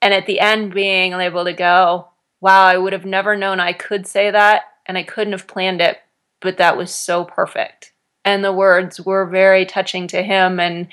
And 0.00 0.14
at 0.14 0.26
the 0.26 0.38
end, 0.40 0.74
being 0.74 1.12
able 1.12 1.44
to 1.44 1.52
go, 1.52 2.08
Wow, 2.40 2.64
I 2.64 2.78
would 2.78 2.92
have 2.92 3.06
never 3.06 3.36
known 3.36 3.60
I 3.60 3.72
could 3.72 4.06
say 4.06 4.30
that, 4.30 4.62
and 4.86 4.96
I 4.96 5.02
couldn't 5.02 5.32
have 5.32 5.46
planned 5.46 5.80
it, 5.80 5.98
but 6.40 6.58
that 6.58 6.76
was 6.76 6.94
so 6.94 7.24
perfect. 7.24 7.92
And 8.26 8.44
the 8.44 8.52
words 8.52 9.00
were 9.00 9.24
very 9.24 9.64
touching 9.64 10.06
to 10.08 10.22
him. 10.22 10.60
And 10.60 10.88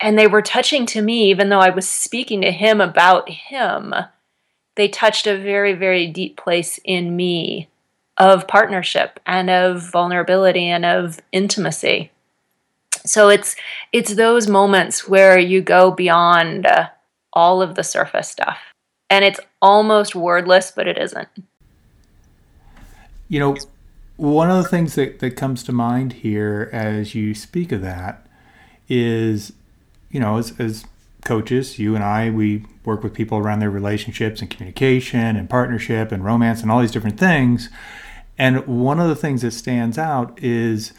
and 0.00 0.18
they 0.18 0.26
were 0.26 0.42
touching 0.42 0.86
to 0.86 1.02
me, 1.02 1.30
even 1.30 1.48
though 1.48 1.58
I 1.58 1.70
was 1.70 1.88
speaking 1.88 2.40
to 2.42 2.52
him 2.52 2.80
about 2.80 3.28
him. 3.28 3.94
They 4.76 4.88
touched 4.88 5.26
a 5.26 5.36
very, 5.36 5.74
very 5.74 6.06
deep 6.06 6.36
place 6.38 6.78
in 6.84 7.16
me 7.16 7.68
of 8.16 8.46
partnership 8.46 9.20
and 9.26 9.50
of 9.50 9.90
vulnerability 9.90 10.66
and 10.66 10.84
of 10.84 11.20
intimacy. 11.32 12.10
So 13.04 13.28
it's 13.28 13.56
it's 13.92 14.14
those 14.14 14.46
moments 14.46 15.08
where 15.08 15.38
you 15.38 15.62
go 15.62 15.90
beyond 15.90 16.66
uh, 16.66 16.88
all 17.32 17.62
of 17.62 17.74
the 17.74 17.82
surface 17.82 18.28
stuff. 18.28 18.58
And 19.08 19.24
it's 19.24 19.40
almost 19.60 20.14
wordless, 20.14 20.70
but 20.70 20.86
it 20.86 20.98
isn't. 20.98 21.28
You 23.28 23.40
know, 23.40 23.56
one 24.20 24.50
of 24.50 24.62
the 24.62 24.68
things 24.68 24.96
that, 24.96 25.20
that 25.20 25.30
comes 25.30 25.62
to 25.64 25.72
mind 25.72 26.12
here 26.12 26.68
as 26.74 27.14
you 27.14 27.34
speak 27.34 27.72
of 27.72 27.80
that 27.80 28.26
is, 28.86 29.54
you 30.10 30.20
know, 30.20 30.36
as, 30.36 30.52
as 30.60 30.84
coaches, 31.24 31.78
you 31.78 31.94
and 31.94 32.04
I, 32.04 32.28
we 32.28 32.66
work 32.84 33.02
with 33.02 33.14
people 33.14 33.38
around 33.38 33.60
their 33.60 33.70
relationships 33.70 34.42
and 34.42 34.50
communication 34.50 35.36
and 35.36 35.48
partnership 35.48 36.12
and 36.12 36.22
romance 36.22 36.60
and 36.60 36.70
all 36.70 36.82
these 36.82 36.90
different 36.90 37.18
things. 37.18 37.70
And 38.36 38.66
one 38.66 39.00
of 39.00 39.08
the 39.08 39.16
things 39.16 39.40
that 39.40 39.52
stands 39.52 39.96
out 39.96 40.38
is 40.42 40.92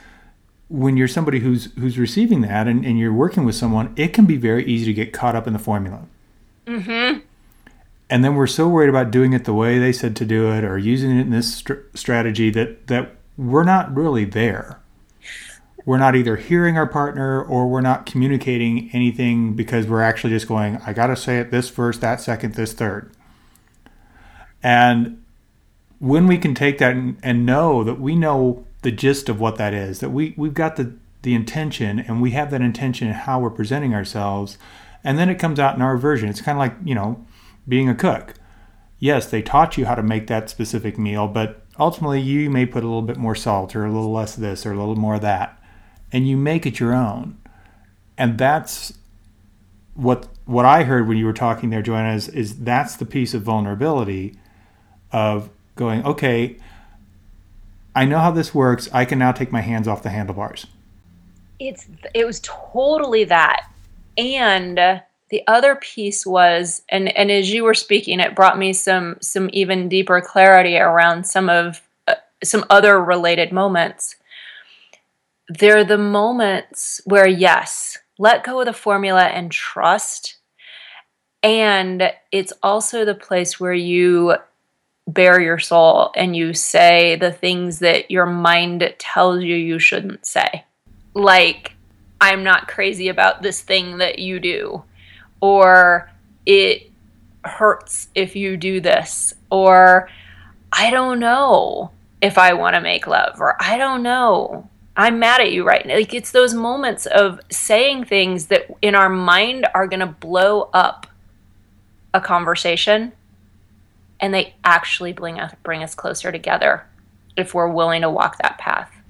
when 0.67 0.97
you're 0.97 1.07
somebody 1.07 1.41
who's 1.41 1.71
who's 1.73 1.99
receiving 1.99 2.41
that 2.41 2.67
and, 2.67 2.83
and 2.83 2.97
you're 2.97 3.13
working 3.13 3.45
with 3.45 3.53
someone, 3.53 3.93
it 3.97 4.13
can 4.13 4.25
be 4.25 4.37
very 4.37 4.65
easy 4.65 4.85
to 4.85 4.93
get 4.93 5.13
caught 5.13 5.35
up 5.35 5.45
in 5.45 5.53
the 5.53 5.59
formula. 5.59 6.07
Mm-hmm. 6.65 7.19
And 8.11 8.25
then 8.25 8.35
we're 8.35 8.45
so 8.45 8.67
worried 8.67 8.89
about 8.89 9.09
doing 9.09 9.31
it 9.31 9.45
the 9.45 9.53
way 9.53 9.79
they 9.79 9.93
said 9.93 10.17
to 10.17 10.25
do 10.25 10.51
it 10.51 10.65
or 10.65 10.77
using 10.77 11.17
it 11.17 11.21
in 11.21 11.29
this 11.29 11.55
str- 11.55 11.85
strategy 11.95 12.49
that 12.51 12.87
that 12.87 13.15
we're 13.37 13.63
not 13.63 13.95
really 13.95 14.25
there. 14.25 14.81
We're 15.85 15.97
not 15.97 16.15
either 16.15 16.35
hearing 16.35 16.77
our 16.77 16.85
partner 16.85 17.41
or 17.41 17.67
we're 17.67 17.81
not 17.81 18.05
communicating 18.05 18.89
anything 18.93 19.55
because 19.55 19.87
we're 19.87 20.03
actually 20.03 20.31
just 20.31 20.47
going, 20.47 20.77
I 20.85 20.93
got 20.93 21.07
to 21.07 21.15
say 21.15 21.39
it 21.39 21.49
this 21.49 21.69
first, 21.69 22.01
that 22.01 22.21
second, 22.21 22.53
this 22.53 22.73
third. 22.73 23.11
And 24.61 25.23
when 25.97 26.27
we 26.27 26.37
can 26.37 26.53
take 26.53 26.77
that 26.79 26.91
and, 26.91 27.17
and 27.23 27.45
know 27.45 27.83
that 27.83 27.99
we 27.99 28.15
know 28.15 28.65
the 28.83 28.91
gist 28.91 29.29
of 29.29 29.39
what 29.39 29.55
that 29.55 29.73
is, 29.73 30.01
that 30.01 30.11
we, 30.11 30.35
we've 30.37 30.53
got 30.53 30.75
the, 30.75 30.93
the 31.23 31.33
intention 31.33 31.99
and 31.99 32.21
we 32.21 32.31
have 32.31 32.51
that 32.51 32.61
intention 32.61 33.07
in 33.07 33.13
how 33.13 33.39
we're 33.39 33.49
presenting 33.49 33.95
ourselves, 33.95 34.59
and 35.03 35.17
then 35.17 35.29
it 35.29 35.39
comes 35.39 35.59
out 35.59 35.75
in 35.75 35.81
our 35.81 35.97
version. 35.97 36.29
It's 36.29 36.41
kind 36.41 36.57
of 36.57 36.59
like, 36.59 36.75
you 36.85 36.93
know, 36.93 37.25
being 37.67 37.89
a 37.89 37.95
cook. 37.95 38.35
Yes, 38.99 39.25
they 39.27 39.41
taught 39.41 39.77
you 39.77 39.85
how 39.85 39.95
to 39.95 40.03
make 40.03 40.27
that 40.27 40.49
specific 40.49 40.97
meal, 40.97 41.27
but 41.27 41.61
ultimately 41.79 42.21
you 42.21 42.49
may 42.49 42.65
put 42.65 42.83
a 42.83 42.87
little 42.87 43.01
bit 43.01 43.17
more 43.17 43.35
salt 43.35 43.75
or 43.75 43.85
a 43.85 43.91
little 43.91 44.11
less 44.11 44.35
of 44.35 44.41
this 44.41 44.65
or 44.65 44.73
a 44.73 44.77
little 44.77 44.95
more 44.95 45.15
of 45.15 45.21
that. 45.21 45.59
And 46.11 46.27
you 46.27 46.37
make 46.37 46.65
it 46.65 46.79
your 46.79 46.93
own. 46.93 47.37
And 48.17 48.37
that's 48.37 48.93
what 49.95 50.27
what 50.45 50.65
I 50.65 50.83
heard 50.83 51.07
when 51.07 51.17
you 51.17 51.25
were 51.25 51.33
talking 51.33 51.69
there, 51.69 51.81
Joanna, 51.81 52.13
is, 52.13 52.27
is 52.27 52.59
that's 52.59 52.95
the 52.95 53.05
piece 53.05 53.33
of 53.33 53.41
vulnerability 53.41 54.37
of 55.11 55.49
going, 55.75 56.05
okay, 56.05 56.57
I 57.95 58.05
know 58.05 58.19
how 58.19 58.31
this 58.31 58.53
works. 58.53 58.89
I 58.93 59.05
can 59.05 59.19
now 59.19 59.31
take 59.31 59.51
my 59.51 59.61
hands 59.61 59.87
off 59.87 60.03
the 60.03 60.09
handlebars. 60.09 60.67
It's 61.59 61.87
it 62.13 62.25
was 62.25 62.39
totally 62.41 63.23
that. 63.25 63.69
And 64.17 65.01
the 65.31 65.41
other 65.47 65.75
piece 65.75 66.25
was 66.25 66.83
and 66.89 67.09
and 67.17 67.31
as 67.31 67.51
you 67.51 67.63
were 67.63 67.73
speaking 67.73 68.19
it 68.19 68.35
brought 68.35 68.59
me 68.59 68.73
some 68.73 69.15
some 69.21 69.49
even 69.53 69.89
deeper 69.89 70.21
clarity 70.21 70.77
around 70.77 71.25
some 71.25 71.49
of 71.49 71.81
uh, 72.07 72.15
some 72.43 72.65
other 72.69 73.01
related 73.01 73.51
moments. 73.51 74.17
They're 75.47 75.85
the 75.85 75.97
moments 75.97 77.01
where 77.05 77.27
yes 77.27 77.97
let 78.19 78.43
go 78.43 78.59
of 78.59 78.65
the 78.65 78.73
formula 78.73 79.23
and 79.23 79.51
trust 79.51 80.37
and 81.41 82.13
it's 82.31 82.53
also 82.61 83.03
the 83.03 83.15
place 83.15 83.59
where 83.59 83.73
you 83.73 84.35
bare 85.07 85.41
your 85.41 85.57
soul 85.57 86.11
and 86.15 86.35
you 86.35 86.53
say 86.53 87.15
the 87.15 87.31
things 87.31 87.79
that 87.79 88.11
your 88.11 88.27
mind 88.27 88.93
tells 88.99 89.43
you 89.43 89.55
you 89.55 89.79
shouldn't 89.79 90.25
say. 90.25 90.65
Like 91.13 91.73
i'm 92.19 92.43
not 92.43 92.67
crazy 92.67 93.07
about 93.07 93.41
this 93.41 93.61
thing 93.61 93.97
that 93.97 94.19
you 94.19 94.39
do 94.39 94.83
or 95.41 96.09
it 96.45 96.89
hurts 97.43 98.07
if 98.15 98.35
you 98.35 98.55
do 98.57 98.79
this, 98.79 99.33
or 99.49 100.09
I 100.71 100.89
don't 100.89 101.19
know 101.19 101.91
if 102.21 102.37
I 102.37 102.53
want 102.53 102.75
to 102.75 102.81
make 102.81 103.07
love, 103.07 103.41
or 103.41 103.57
I 103.61 103.77
don't 103.77 104.03
know. 104.03 104.69
I'm 104.95 105.19
mad 105.19 105.41
at 105.41 105.51
you 105.51 105.63
right 105.65 105.85
now. 105.85 105.95
Like 105.95 106.13
it's 106.13 106.31
those 106.31 106.53
moments 106.53 107.05
of 107.05 107.39
saying 107.49 108.05
things 108.05 108.47
that 108.47 108.67
in 108.81 108.93
our 108.93 109.09
mind 109.09 109.67
are 109.73 109.87
going 109.87 110.01
to 110.01 110.05
blow 110.05 110.69
up 110.73 111.07
a 112.13 112.21
conversation 112.21 113.13
and 114.19 114.33
they 114.33 114.53
actually 114.63 115.13
bring 115.13 115.39
us 115.39 115.53
bring 115.63 115.81
us 115.81 115.95
closer 115.95 116.31
together 116.31 116.85
if 117.37 117.53
we're 117.53 117.69
willing 117.69 118.01
to 118.01 118.09
walk 118.09 118.37
that 118.39 118.57
path 118.57 119.00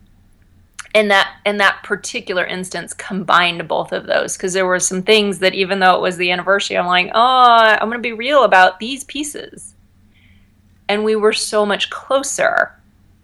in 0.93 1.08
that 1.08 1.38
in 1.45 1.58
that 1.58 1.84
particular 1.84 2.45
instance 2.45 2.93
combined 2.93 3.67
both 3.67 3.91
of 3.91 4.06
those. 4.06 4.36
Because 4.36 4.54
there 4.54 4.65
were 4.65 4.80
some 4.80 5.04
things 5.04 5.39
that 5.39 5.54
even 5.54 5.80
though 5.80 5.95
it 5.95 6.01
was 6.01 6.17
the 6.17 6.32
anniversary 6.32 6.77
i'm 6.77 6.86
like 6.86 7.12
oh 7.13 7.77
i'm 7.80 7.89
going 7.89 7.97
to 7.97 7.99
be 7.99 8.13
real 8.13 8.43
about 8.43 8.80
these 8.80 9.04
pieces. 9.06 9.75
And 10.89 11.06
we 11.06 11.15
were 11.15 11.34
so 11.34 11.65
much 11.65 11.89
closer 11.89 12.77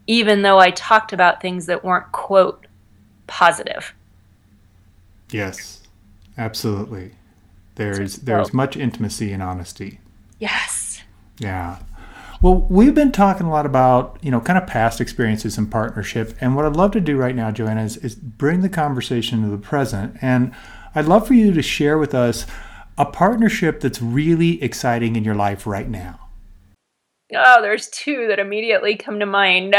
even 0.08 0.42
though 0.42 0.60
i 0.60 0.72
talked 0.72 1.14
about 1.14 1.42
things 1.42 1.66
that 1.66 1.84
weren't 1.84 2.12
quote 2.12 2.66
positive. 3.28 3.94
Yes. 5.32 5.82
Absolutely. 6.38 7.12
There's 7.76 8.18
there's 8.18 8.54
much 8.54 8.78
intimacy 8.78 9.34
and 9.34 9.44
honesty. 9.44 10.00
Yes. 10.40 11.02
Yeah 11.40 11.80
well, 12.42 12.68
we've 12.70 12.94
been 12.94 13.12
talking 13.12 13.48
a 13.48 13.50
lot 13.50 13.66
about, 13.66 14.18
you 14.22 14.30
know, 14.30 14.40
kind 14.40 14.58
of 14.58 14.68
past 14.68 15.02
experiences 15.02 15.58
in 15.58 15.68
partnership. 15.68 16.36
And 16.40 16.56
what 16.56 16.66
I'd 16.66 16.76
love 16.76 16.92
to 16.92 17.02
do 17.02 17.18
right 17.18 17.36
now, 17.36 17.50
Joanna, 17.52 17.84
is, 17.84 17.98
is 17.98 18.16
bring 18.16 18.62
the 18.62 18.70
conversation 18.70 19.42
to 19.42 19.50
the 19.50 19.58
present. 19.58 20.18
And 20.22 20.54
I'd 20.94 21.06
love 21.06 21.28
for 21.28 21.34
you 21.34 21.52
to 21.54 21.62
share 21.62 21.98
with 21.98 22.14
us 22.14 22.46
a 22.98 23.06
partnership 23.06 23.80
that's 23.80 24.02
really 24.02 24.62
exciting 24.62 25.16
in 25.16 25.24
your 25.24 25.36
life 25.36 25.66
right 25.66 25.90
now. 25.90 26.20
Oh, 27.36 27.62
there's 27.62 27.90
two 27.90 28.28
that 28.28 28.40
immediately 28.40 28.96
come 28.96 29.20
to 29.20 29.26
mind. 29.26 29.76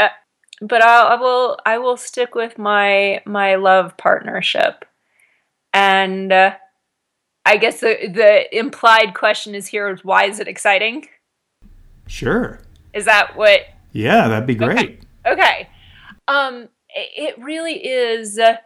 But 0.61 0.81
I'll, 0.81 1.07
I 1.07 1.15
will 1.15 1.57
I 1.65 1.77
will 1.77 1.97
stick 1.97 2.35
with 2.35 2.57
my 2.57 3.21
my 3.25 3.55
love 3.55 3.95
partnership. 3.95 4.83
And 5.73 6.33
uh, 6.33 6.55
I 7.45 7.57
guess 7.57 7.79
the 7.79 8.09
the 8.13 8.57
implied 8.57 9.13
question 9.13 9.55
is 9.55 9.67
here 9.67 9.89
is 9.89 10.03
why 10.03 10.25
is 10.25 10.39
it 10.39 10.49
exciting? 10.49 11.07
Sure. 12.09 12.59
Is 12.93 13.05
that 13.05 13.37
what? 13.37 13.61
Yeah, 13.91 14.27
that'd 14.27 14.47
be 14.47 14.55
great. 14.55 15.03
Okay. 15.25 15.31
okay. 15.31 15.69
Um, 16.27 16.69
it 16.89 17.37
really 17.41 17.85
is. 17.85 18.39
Uh, 18.39 18.57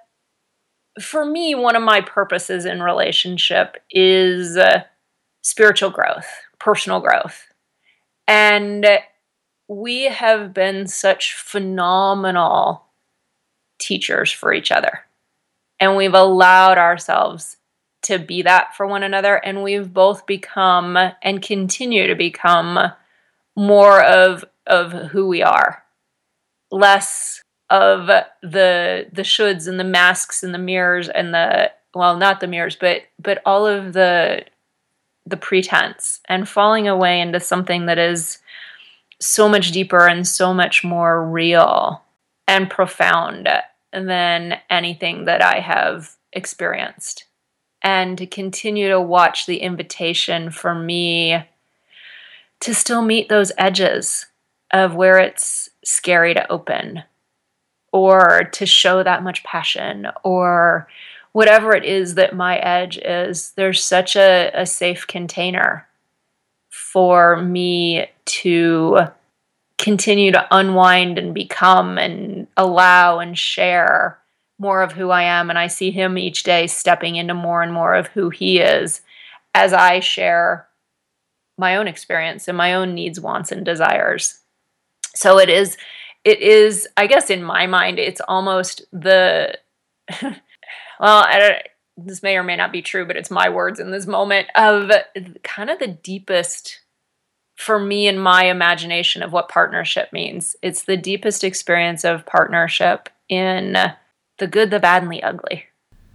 for 1.01 1.25
me, 1.25 1.53
one 1.53 1.75
of 1.75 1.83
my 1.83 2.01
purposes 2.01 2.65
in 2.65 2.81
relationship 2.81 3.77
is 3.91 4.57
uh, 4.57 4.83
spiritual 5.41 5.89
growth, 5.89 6.27
personal 6.57 7.01
growth. 7.01 7.51
And 8.27 8.87
we 9.67 10.03
have 10.03 10.53
been 10.53 10.87
such 10.87 11.33
phenomenal 11.33 12.85
teachers 13.77 14.31
for 14.31 14.53
each 14.53 14.71
other. 14.71 15.01
And 15.81 15.97
we've 15.97 16.13
allowed 16.13 16.77
ourselves 16.77 17.57
to 18.03 18.19
be 18.19 18.41
that 18.43 18.75
for 18.75 18.87
one 18.87 19.03
another. 19.03 19.35
And 19.35 19.63
we've 19.63 19.91
both 19.91 20.25
become 20.25 20.97
and 21.21 21.41
continue 21.41 22.07
to 22.07 22.15
become 22.15 22.93
more 23.55 24.03
of 24.03 24.45
of 24.65 24.91
who 24.91 25.27
we 25.27 25.41
are 25.41 25.83
less 26.71 27.41
of 27.69 28.07
the 28.07 29.07
the 29.11 29.21
shoulds 29.21 29.67
and 29.67 29.79
the 29.79 29.83
masks 29.83 30.43
and 30.43 30.53
the 30.53 30.59
mirrors 30.59 31.09
and 31.09 31.33
the 31.33 31.71
well 31.93 32.17
not 32.17 32.39
the 32.39 32.47
mirrors 32.47 32.75
but 32.75 33.03
but 33.19 33.41
all 33.45 33.67
of 33.67 33.93
the 33.93 34.43
the 35.25 35.37
pretense 35.37 36.19
and 36.27 36.49
falling 36.49 36.87
away 36.87 37.21
into 37.21 37.39
something 37.39 37.85
that 37.85 37.97
is 37.97 38.39
so 39.21 39.47
much 39.47 39.71
deeper 39.71 40.07
and 40.07 40.27
so 40.27 40.53
much 40.53 40.83
more 40.83 41.25
real 41.25 42.03
and 42.47 42.69
profound 42.69 43.47
than 43.93 44.59
anything 44.69 45.25
that 45.25 45.41
I 45.41 45.59
have 45.59 46.15
experienced. 46.33 47.25
And 47.81 48.17
to 48.17 48.25
continue 48.25 48.89
to 48.89 48.99
watch 48.99 49.45
the 49.45 49.57
invitation 49.57 50.51
for 50.51 50.75
me 50.75 51.45
to 52.63 52.73
still 52.73 53.01
meet 53.01 53.27
those 53.27 53.51
edges 53.57 54.27
of 54.71 54.95
where 54.95 55.19
it's 55.19 55.69
scary 55.83 56.33
to 56.33 56.49
open 56.49 57.03
or 57.91 58.49
to 58.53 58.65
show 58.65 59.03
that 59.03 59.21
much 59.21 59.43
passion 59.43 60.07
or 60.23 60.87
whatever 61.33 61.75
it 61.75 61.83
is 61.83 62.15
that 62.15 62.35
my 62.35 62.57
edge 62.59 62.97
is, 62.97 63.51
there's 63.57 63.83
such 63.83 64.15
a, 64.15 64.49
a 64.53 64.65
safe 64.65 65.05
container 65.07 65.85
for 66.69 67.35
me 67.35 68.07
to 68.25 68.99
continue 69.77 70.31
to 70.31 70.47
unwind 70.49 71.17
and 71.17 71.33
become 71.33 71.97
and 71.97 72.47
allow 72.55 73.19
and 73.19 73.37
share 73.37 74.17
more 74.57 74.81
of 74.81 74.93
who 74.93 75.09
I 75.09 75.23
am. 75.23 75.49
And 75.49 75.59
I 75.59 75.67
see 75.67 75.91
him 75.91 76.17
each 76.17 76.43
day 76.43 76.67
stepping 76.67 77.17
into 77.17 77.33
more 77.33 77.61
and 77.61 77.73
more 77.73 77.93
of 77.93 78.07
who 78.07 78.29
he 78.29 78.59
is 78.59 79.01
as 79.53 79.73
I 79.73 79.99
share 79.99 80.65
my 81.57 81.75
own 81.75 81.87
experience 81.87 82.47
and 82.47 82.57
my 82.57 82.73
own 82.73 82.93
needs, 82.93 83.19
wants, 83.19 83.51
and 83.51 83.65
desires. 83.65 84.39
So 85.15 85.39
it 85.39 85.49
is, 85.49 85.77
it 86.23 86.39
is, 86.41 86.87
I 86.97 87.07
guess 87.07 87.29
in 87.29 87.43
my 87.43 87.67
mind, 87.67 87.99
it's 87.99 88.21
almost 88.27 88.83
the, 88.91 89.57
well, 90.21 90.33
I 91.01 91.39
don't, 91.39 91.61
this 91.97 92.23
may 92.23 92.37
or 92.37 92.43
may 92.43 92.55
not 92.55 92.71
be 92.71 92.81
true, 92.81 93.05
but 93.05 93.17
it's 93.17 93.29
my 93.29 93.49
words 93.49 93.79
in 93.79 93.91
this 93.91 94.07
moment 94.07 94.47
of 94.55 94.91
kind 95.43 95.69
of 95.69 95.79
the 95.79 95.87
deepest 95.87 96.79
for 97.55 97.79
me 97.79 98.07
in 98.07 98.17
my 98.17 98.45
imagination 98.45 99.21
of 99.21 99.31
what 99.31 99.47
partnership 99.47 100.11
means. 100.11 100.55
It's 100.63 100.83
the 100.83 100.97
deepest 100.97 101.43
experience 101.43 102.03
of 102.03 102.25
partnership 102.25 103.09
in 103.29 103.77
the 104.39 104.47
good, 104.47 104.71
the 104.71 104.79
bad, 104.79 105.03
and 105.03 105.11
the 105.11 105.21
ugly. 105.21 105.65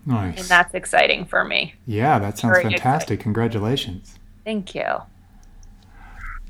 Nice. 0.04 0.40
And 0.40 0.48
that's 0.48 0.74
exciting 0.74 1.26
for 1.26 1.44
me. 1.44 1.74
Yeah, 1.86 2.18
that 2.18 2.38
sounds 2.38 2.56
Very 2.56 2.62
fantastic. 2.64 2.80
exciting. 2.80 3.22
Congratulations. 3.22 4.18
Thank 4.44 4.74
you. 4.74 4.84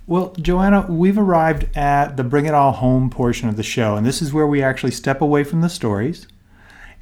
Well, 0.08 0.32
Joanna, 0.40 0.86
we've 0.88 1.18
arrived 1.18 1.76
at 1.76 2.16
the 2.16 2.24
bring 2.24 2.46
it 2.46 2.54
all 2.54 2.72
home 2.72 3.10
portion 3.10 3.46
of 3.46 3.58
the 3.58 3.62
show, 3.62 3.94
and 3.94 4.06
this 4.06 4.22
is 4.22 4.32
where 4.32 4.46
we 4.46 4.62
actually 4.62 4.92
step 4.92 5.20
away 5.20 5.44
from 5.44 5.60
the 5.60 5.68
stories. 5.68 6.26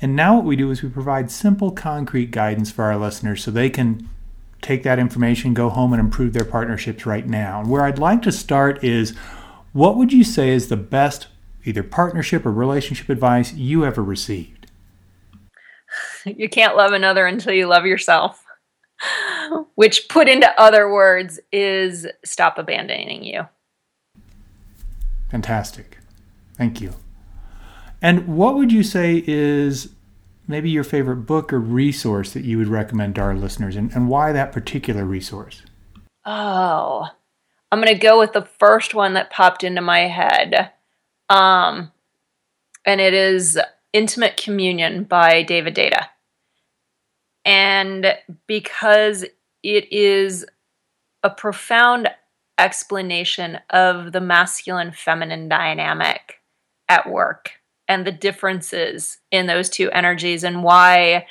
And 0.02 0.16
now, 0.16 0.34
what 0.34 0.44
we 0.44 0.56
do 0.56 0.72
is 0.72 0.82
we 0.82 0.88
provide 0.88 1.30
simple, 1.30 1.70
concrete 1.70 2.32
guidance 2.32 2.72
for 2.72 2.82
our 2.82 2.96
listeners 2.96 3.44
so 3.44 3.52
they 3.52 3.70
can 3.70 4.10
take 4.60 4.82
that 4.82 4.98
information, 4.98 5.54
go 5.54 5.68
home, 5.68 5.92
and 5.92 6.00
improve 6.00 6.32
their 6.32 6.44
partnerships 6.44 7.06
right 7.06 7.28
now. 7.28 7.60
And 7.60 7.70
where 7.70 7.84
I'd 7.84 8.00
like 8.00 8.22
to 8.22 8.32
start 8.32 8.82
is 8.82 9.16
what 9.72 9.96
would 9.96 10.12
you 10.12 10.24
say 10.24 10.48
is 10.48 10.66
the 10.66 10.76
best 10.76 11.28
either 11.64 11.84
partnership 11.84 12.44
or 12.44 12.50
relationship 12.50 13.08
advice 13.08 13.54
you 13.54 13.84
ever 13.84 14.02
received? 14.02 14.66
You 16.24 16.48
can't 16.48 16.76
love 16.76 16.90
another 16.90 17.24
until 17.24 17.52
you 17.52 17.68
love 17.68 17.86
yourself. 17.86 18.45
Which, 19.74 20.08
put 20.08 20.28
into 20.28 20.48
other 20.60 20.90
words, 20.90 21.38
is 21.52 22.06
stop 22.24 22.58
abandoning 22.58 23.24
you. 23.24 23.46
Fantastic. 25.30 25.98
Thank 26.56 26.80
you. 26.80 26.94
And 28.00 28.26
what 28.26 28.54
would 28.56 28.72
you 28.72 28.82
say 28.82 29.22
is 29.26 29.90
maybe 30.48 30.70
your 30.70 30.84
favorite 30.84 31.26
book 31.26 31.52
or 31.52 31.58
resource 31.58 32.32
that 32.32 32.44
you 32.44 32.58
would 32.58 32.68
recommend 32.68 33.16
to 33.16 33.20
our 33.20 33.34
listeners 33.34 33.76
and, 33.76 33.92
and 33.92 34.08
why 34.08 34.32
that 34.32 34.52
particular 34.52 35.04
resource? 35.04 35.62
Oh, 36.24 37.08
I'm 37.70 37.80
going 37.80 37.92
to 37.92 38.00
go 38.00 38.18
with 38.18 38.32
the 38.32 38.48
first 38.58 38.94
one 38.94 39.14
that 39.14 39.30
popped 39.30 39.64
into 39.64 39.80
my 39.80 40.00
head. 40.00 40.72
Um, 41.28 41.92
and 42.84 43.00
it 43.00 43.14
is 43.14 43.58
Intimate 43.92 44.36
Communion 44.36 45.04
by 45.04 45.42
David 45.42 45.74
Deida. 45.74 46.06
And 47.46 48.18
because 48.48 49.24
it 49.62 49.92
is 49.92 50.44
a 51.22 51.30
profound 51.30 52.10
explanation 52.58 53.58
of 53.70 54.12
the 54.12 54.20
masculine 54.20 54.90
feminine 54.90 55.48
dynamic 55.48 56.40
at 56.88 57.08
work 57.08 57.52
and 57.88 58.04
the 58.04 58.12
differences 58.12 59.18
in 59.30 59.46
those 59.46 59.70
two 59.70 59.90
energies 59.92 60.42
and 60.42 60.64
why 60.64 61.26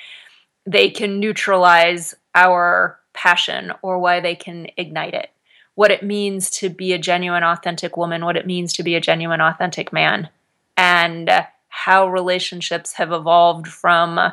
they 0.65 0.89
can 0.89 1.19
neutralize 1.19 2.15
our 2.33 2.99
passion 3.13 3.73
or 3.81 3.99
why 3.99 4.21
they 4.21 4.35
can 4.35 4.67
ignite 4.77 5.13
it. 5.13 5.29
What 5.75 5.91
it 5.91 6.03
means 6.03 6.49
to 6.51 6.69
be 6.69 6.93
a 6.93 6.97
genuine, 6.97 7.43
authentic 7.43 7.97
woman, 7.97 8.23
what 8.23 8.37
it 8.37 8.47
means 8.47 8.71
to 8.73 8.83
be 8.83 8.95
a 8.95 9.01
genuine, 9.01 9.41
authentic 9.41 9.91
man, 9.91 10.29
and 10.77 11.29
how 11.67 12.07
relationships 12.07 12.93
have 12.93 13.11
evolved 13.11 13.67
from 13.67 14.31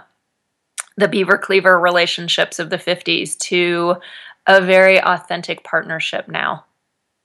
the 0.96 1.09
beaver 1.09 1.38
cleaver 1.38 1.78
relationships 1.78 2.59
of 2.59 2.70
the 2.70 2.78
50s 2.78 3.38
to 3.38 3.96
a 4.46 4.61
very 4.61 5.00
authentic 5.00 5.64
partnership 5.64 6.28
now. 6.28 6.64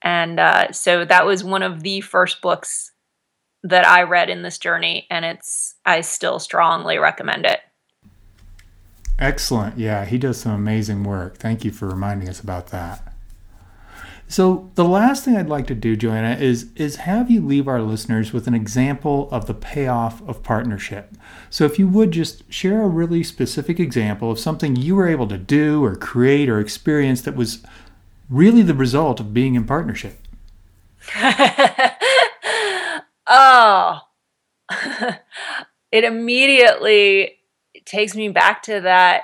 And 0.01 0.39
uh, 0.39 0.71
so 0.71 1.05
that 1.05 1.25
was 1.25 1.43
one 1.43 1.63
of 1.63 1.81
the 1.81 2.01
first 2.01 2.41
books 2.41 2.91
that 3.63 3.87
I 3.87 4.03
read 4.03 4.29
in 4.29 4.43
this 4.43 4.57
journey, 4.57 5.07
and 5.09 5.25
it's 5.25 5.75
I 5.85 6.01
still 6.01 6.39
strongly 6.39 6.97
recommend 6.97 7.45
it. 7.45 7.59
Excellent. 9.19 9.77
Yeah, 9.77 10.05
he 10.05 10.17
does 10.17 10.39
some 10.39 10.51
amazing 10.51 11.03
work. 11.03 11.37
Thank 11.37 11.65
you 11.65 11.71
for 11.71 11.87
reminding 11.87 12.29
us 12.29 12.39
about 12.39 12.67
that. 12.67 13.16
So 14.29 14.69
the 14.75 14.83
last 14.83 15.23
thing 15.23 15.37
I'd 15.37 15.47
like 15.47 15.67
to 15.67 15.75
do, 15.75 15.95
Joanna, 15.95 16.35
is 16.35 16.67
is 16.75 16.97
have 16.97 17.31
you 17.31 17.45
leave 17.45 17.67
our 17.67 17.81
listeners 17.81 18.33
with 18.33 18.45
an 18.45 18.53
example 18.53 19.29
of 19.31 19.47
the 19.47 19.53
payoff 19.53 20.21
of 20.27 20.43
partnership. 20.43 21.15
So 21.49 21.63
if 21.63 21.79
you 21.79 21.87
would 21.87 22.11
just 22.11 22.51
share 22.51 22.81
a 22.81 22.87
really 22.87 23.23
specific 23.23 23.79
example 23.79 24.29
of 24.29 24.37
something 24.37 24.75
you 24.75 24.95
were 24.95 25.07
able 25.07 25.27
to 25.27 25.37
do 25.37 25.83
or 25.83 25.95
create 25.95 26.49
or 26.49 26.59
experience 26.59 27.21
that 27.21 27.37
was 27.37 27.63
really 28.29 28.63
the 28.63 28.73
result 28.73 29.21
of 29.21 29.33
being 29.33 29.55
in 29.55 29.63
partnership. 29.63 30.17
oh, 33.27 34.01
it 35.91 36.03
immediately 36.03 37.37
takes 37.85 38.13
me 38.13 38.27
back 38.27 38.61
to 38.63 38.81
that. 38.81 39.23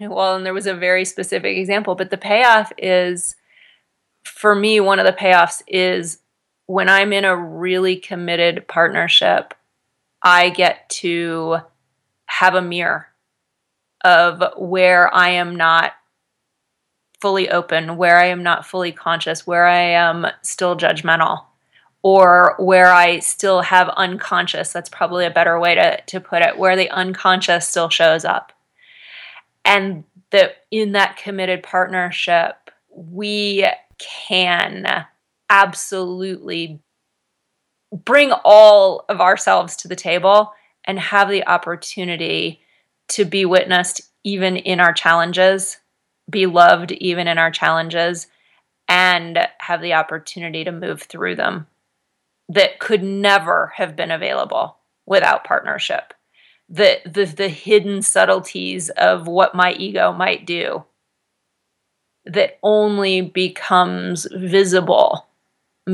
Well, 0.00 0.34
and 0.36 0.44
there 0.44 0.54
was 0.54 0.66
a 0.66 0.74
very 0.74 1.04
specific 1.04 1.56
example, 1.56 1.94
but 1.94 2.10
the 2.10 2.18
payoff 2.18 2.72
is 2.76 3.36
for 4.24 4.54
me, 4.54 4.80
one 4.80 4.98
of 4.98 5.06
the 5.06 5.12
payoffs 5.12 5.62
is 5.66 6.18
when 6.66 6.88
I'm 6.88 7.12
in 7.12 7.24
a 7.24 7.36
really 7.36 7.96
committed 7.96 8.68
partnership, 8.68 9.54
I 10.22 10.50
get 10.50 10.88
to 10.90 11.58
have 12.26 12.54
a 12.54 12.62
mirror 12.62 13.08
of 14.04 14.42
where 14.56 15.12
I 15.14 15.30
am 15.30 15.56
not 15.56 15.92
fully 17.20 17.50
open, 17.50 17.96
where 17.96 18.16
I 18.16 18.26
am 18.26 18.42
not 18.42 18.66
fully 18.66 18.92
conscious, 18.92 19.46
where 19.46 19.66
I 19.66 19.80
am 19.80 20.26
still 20.42 20.76
judgmental, 20.76 21.44
or 22.02 22.54
where 22.58 22.92
I 22.92 23.18
still 23.18 23.60
have 23.62 23.88
unconscious. 23.90 24.72
That's 24.72 24.88
probably 24.88 25.26
a 25.26 25.30
better 25.30 25.58
way 25.58 25.74
to, 25.74 26.00
to 26.00 26.20
put 26.20 26.42
it, 26.42 26.58
where 26.58 26.76
the 26.76 26.88
unconscious 26.90 27.68
still 27.68 27.90
shows 27.90 28.24
up. 28.24 28.52
And 29.64 30.04
that 30.30 30.64
in 30.70 30.92
that 30.92 31.16
committed 31.16 31.62
partnership, 31.62 32.70
we 32.94 33.66
can 34.00 35.06
absolutely 35.48 36.80
bring 37.92 38.32
all 38.44 39.04
of 39.08 39.20
ourselves 39.20 39.76
to 39.76 39.88
the 39.88 39.96
table 39.96 40.52
and 40.84 40.98
have 40.98 41.28
the 41.28 41.46
opportunity 41.46 42.60
to 43.08 43.24
be 43.24 43.44
witnessed 43.44 44.00
even 44.22 44.56
in 44.56 44.80
our 44.80 44.92
challenges, 44.92 45.78
be 46.28 46.46
loved 46.46 46.92
even 46.92 47.26
in 47.26 47.38
our 47.38 47.50
challenges, 47.50 48.28
and 48.88 49.38
have 49.60 49.82
the 49.82 49.94
opportunity 49.94 50.64
to 50.64 50.72
move 50.72 51.02
through 51.02 51.36
them 51.36 51.66
that 52.48 52.78
could 52.78 53.02
never 53.02 53.72
have 53.76 53.96
been 53.96 54.10
available 54.10 54.76
without 55.06 55.44
partnership. 55.44 56.14
The, 56.68 57.00
the, 57.04 57.24
the 57.24 57.48
hidden 57.48 58.02
subtleties 58.02 58.90
of 58.90 59.26
what 59.26 59.54
my 59.54 59.72
ego 59.72 60.12
might 60.12 60.46
do 60.46 60.84
that 62.26 62.58
only 62.62 63.20
becomes 63.22 64.26
visible 64.32 65.26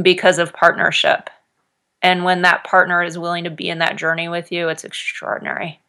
because 0.03 0.39
of 0.39 0.53
partnership. 0.53 1.31
And 2.03 2.25
when 2.25 2.43
that 2.43 2.65
partner 2.65 3.03
is 3.03 3.19
willing 3.19 3.45
to 3.45 3.51
be 3.51 3.69
in 3.69 3.79
that 3.79 3.97
journey 3.97 4.29
with 4.29 4.53
you, 4.53 4.69
it's 4.69 4.85
extraordinary. 4.85 5.81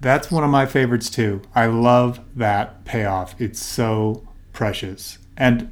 That's 0.00 0.30
one 0.30 0.44
of 0.44 0.50
my 0.50 0.66
favorites 0.66 1.08
too. 1.08 1.42
I 1.54 1.66
love 1.66 2.20
that 2.36 2.84
payoff. 2.84 3.40
It's 3.40 3.62
so 3.62 4.26
precious. 4.52 5.18
And 5.36 5.70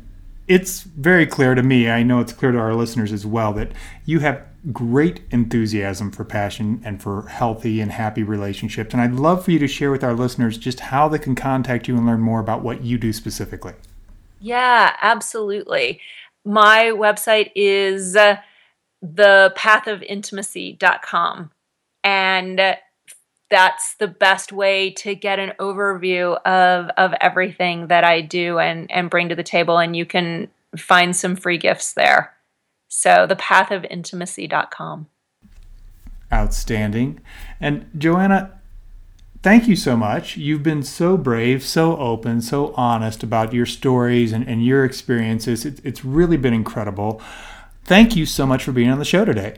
it's 0.48 0.83
very 0.83 1.27
clear 1.27 1.55
to 1.55 1.62
me, 1.62 1.88
I 1.88 2.03
know 2.03 2.20
it's 2.20 2.33
clear 2.33 2.53
to 2.53 2.59
our 2.59 2.75
listeners 2.75 3.12
as 3.12 3.25
well, 3.25 3.53
that 3.55 3.72
you 4.05 4.20
have 4.20 4.42
great 4.70 5.22
enthusiasm 5.31 6.12
for 6.12 6.25
passion 6.25 6.81
and 6.85 7.03
for 7.03 7.22
healthy 7.22 7.81
and 7.81 7.90
happy 7.90 8.22
relationships. 8.22 8.94
And 8.94 9.03
I'd 9.03 9.14
love 9.14 9.44
for 9.44 9.51
you 9.51 9.59
to 9.59 9.66
share 9.66 9.90
with 9.90 10.05
our 10.05 10.14
listeners 10.14 10.57
just 10.57 10.79
how 10.81 11.09
they 11.09 11.18
can 11.18 11.35
contact 11.35 11.88
you 11.88 11.96
and 11.96 12.07
learn 12.07 12.20
more 12.20 12.38
about 12.38 12.62
what 12.62 12.83
you 12.83 12.96
do 12.96 13.12
specifically. 13.12 13.75
Yeah, 14.40 14.94
absolutely. 15.01 16.01
My 16.44 16.92
website 16.94 17.51
is 17.57 18.14
uh, 18.14 18.37
thepathofintimacy.com. 19.05 21.51
And 22.05 22.77
that's 23.51 23.94
the 23.94 24.09
best 24.09 24.53
way 24.53 24.90
to 24.90 25.14
get 25.14 25.38
an 25.38 25.53
overview 25.59 26.40
of, 26.42 26.90
of 26.96 27.14
everything 27.20 27.88
that 27.88 28.05
I 28.05 28.20
do 28.20 28.59
and, 28.59 28.90
and 28.90 29.11
bring 29.11 29.29
to 29.29 29.35
the 29.35 29.42
table. 29.42 29.79
And 29.79 29.96
you 29.96 30.07
can 30.07 30.48
find 30.77 31.14
some 31.14 31.37
free 31.37 31.59
gifts 31.59 31.92
there. 31.92 32.33
So 32.94 33.26
thepathofintimacy.com. 33.26 35.07
Outstanding. 36.31 37.20
And 37.59 37.90
Joanna, 37.96 38.61
thank 39.42 39.66
you 39.66 39.76
so 39.76 39.96
much. 39.96 40.37
You've 40.37 40.62
been 40.62 40.83
so 40.83 41.16
brave, 41.16 41.62
so 41.62 41.96
open, 41.96 42.42
so 42.42 42.74
honest 42.74 43.22
about 43.22 43.55
your 43.55 43.64
stories 43.64 44.31
and, 44.31 44.46
and 44.46 44.62
your 44.62 44.85
experiences. 44.85 45.64
It, 45.64 45.81
it's 45.83 46.05
really 46.05 46.37
been 46.37 46.52
incredible. 46.52 47.22
Thank 47.83 48.14
you 48.14 48.26
so 48.26 48.44
much 48.44 48.62
for 48.62 48.72
being 48.72 48.90
on 48.90 48.98
the 48.98 49.07
show 49.07 49.24
today. 49.24 49.57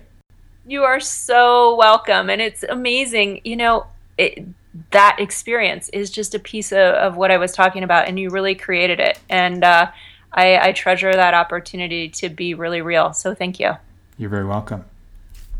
You 0.65 0.85
are 0.85 1.01
so 1.01 1.75
welcome. 1.75 2.31
And 2.31 2.41
it's 2.41 2.63
amazing. 2.63 3.41
You 3.43 3.57
know, 3.57 3.87
it, 4.17 4.47
that 4.93 5.17
experience 5.19 5.89
is 5.89 6.09
just 6.09 6.37
a 6.37 6.39
piece 6.39 6.71
of, 6.71 6.79
of 6.79 7.17
what 7.17 7.33
I 7.33 7.39
was 7.39 7.51
talking 7.51 7.83
about, 7.83 8.07
and 8.07 8.17
you 8.17 8.31
really 8.31 8.55
created 8.55 9.01
it. 9.01 9.19
And 9.29 9.65
uh, 9.65 9.91
I, 10.35 10.69
I 10.69 10.73
treasure 10.73 11.15
that 11.15 11.35
opportunity 11.35 12.09
to 12.11 12.29
be 12.29 12.55
really 12.55 12.83
real. 12.83 13.13
So 13.13 13.35
thank 13.35 13.59
you. 13.61 13.73
You're 14.19 14.31
very 14.31 14.45
welcome. 14.45 14.85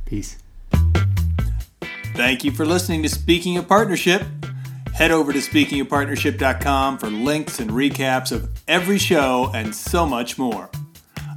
Peace. 0.05 0.37
Thank 2.15 2.45
you 2.45 2.53
for 2.53 2.65
listening 2.65 3.03
to 3.03 3.09
Speaking 3.09 3.57
of 3.57 3.67
Partnership. 3.67 4.23
Head 4.95 5.11
over 5.11 5.33
to 5.33 5.41
speakingofpartnership.com 5.41 6.99
for 6.99 7.09
links 7.09 7.59
and 7.59 7.71
recaps 7.71 8.31
of 8.31 8.49
every 8.69 8.99
show 8.99 9.51
and 9.53 9.75
so 9.75 10.07
much 10.07 10.39
more. 10.39 10.71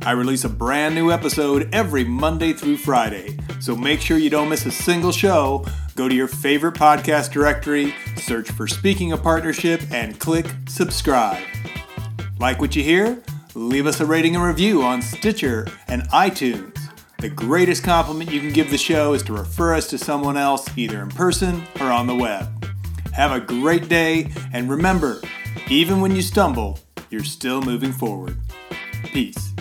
I 0.03 0.11
release 0.11 0.43
a 0.43 0.49
brand 0.49 0.93
new 0.93 1.11
episode 1.11 1.73
every 1.73 2.03
Monday 2.03 2.53
through 2.53 2.77
Friday, 2.77 3.37
so 3.59 3.75
make 3.75 3.99
sure 3.99 4.19
you 4.19 4.29
don't 4.29 4.47
miss 4.47 4.65
a 4.67 4.71
single 4.71 5.11
show. 5.11 5.65
Go 5.95 6.07
to 6.07 6.13
your 6.13 6.27
favorite 6.27 6.75
podcast 6.75 7.31
directory, 7.31 7.95
search 8.15 8.51
for 8.51 8.67
Speaking 8.67 9.11
of 9.11 9.23
Partnership, 9.23 9.81
and 9.91 10.19
click 10.19 10.45
subscribe. 10.67 11.43
Like 12.39 12.61
what 12.61 12.75
you 12.75 12.83
hear? 12.83 13.21
Leave 13.55 13.87
us 13.87 13.99
a 13.99 14.05
rating 14.05 14.35
and 14.35 14.43
review 14.43 14.83
on 14.83 15.01
Stitcher 15.01 15.67
and 15.87 16.03
iTunes. 16.09 16.77
The 17.19 17.29
greatest 17.29 17.83
compliment 17.83 18.31
you 18.31 18.39
can 18.39 18.53
give 18.53 18.69
the 18.69 18.77
show 18.77 19.13
is 19.13 19.23
to 19.23 19.33
refer 19.33 19.73
us 19.73 19.87
to 19.87 19.97
someone 19.97 20.37
else, 20.37 20.69
either 20.77 21.01
in 21.01 21.09
person 21.09 21.63
or 21.81 21.87
on 21.87 22.05
the 22.05 22.13
web. 22.13 22.47
Have 23.13 23.31
a 23.31 23.39
great 23.39 23.89
day, 23.89 24.31
and 24.53 24.69
remember, 24.69 25.19
even 25.67 25.99
when 25.99 26.15
you 26.15 26.21
stumble, 26.21 26.77
you're 27.09 27.23
still 27.23 27.63
moving 27.63 27.91
forward. 27.91 28.37
Peace. 29.05 29.53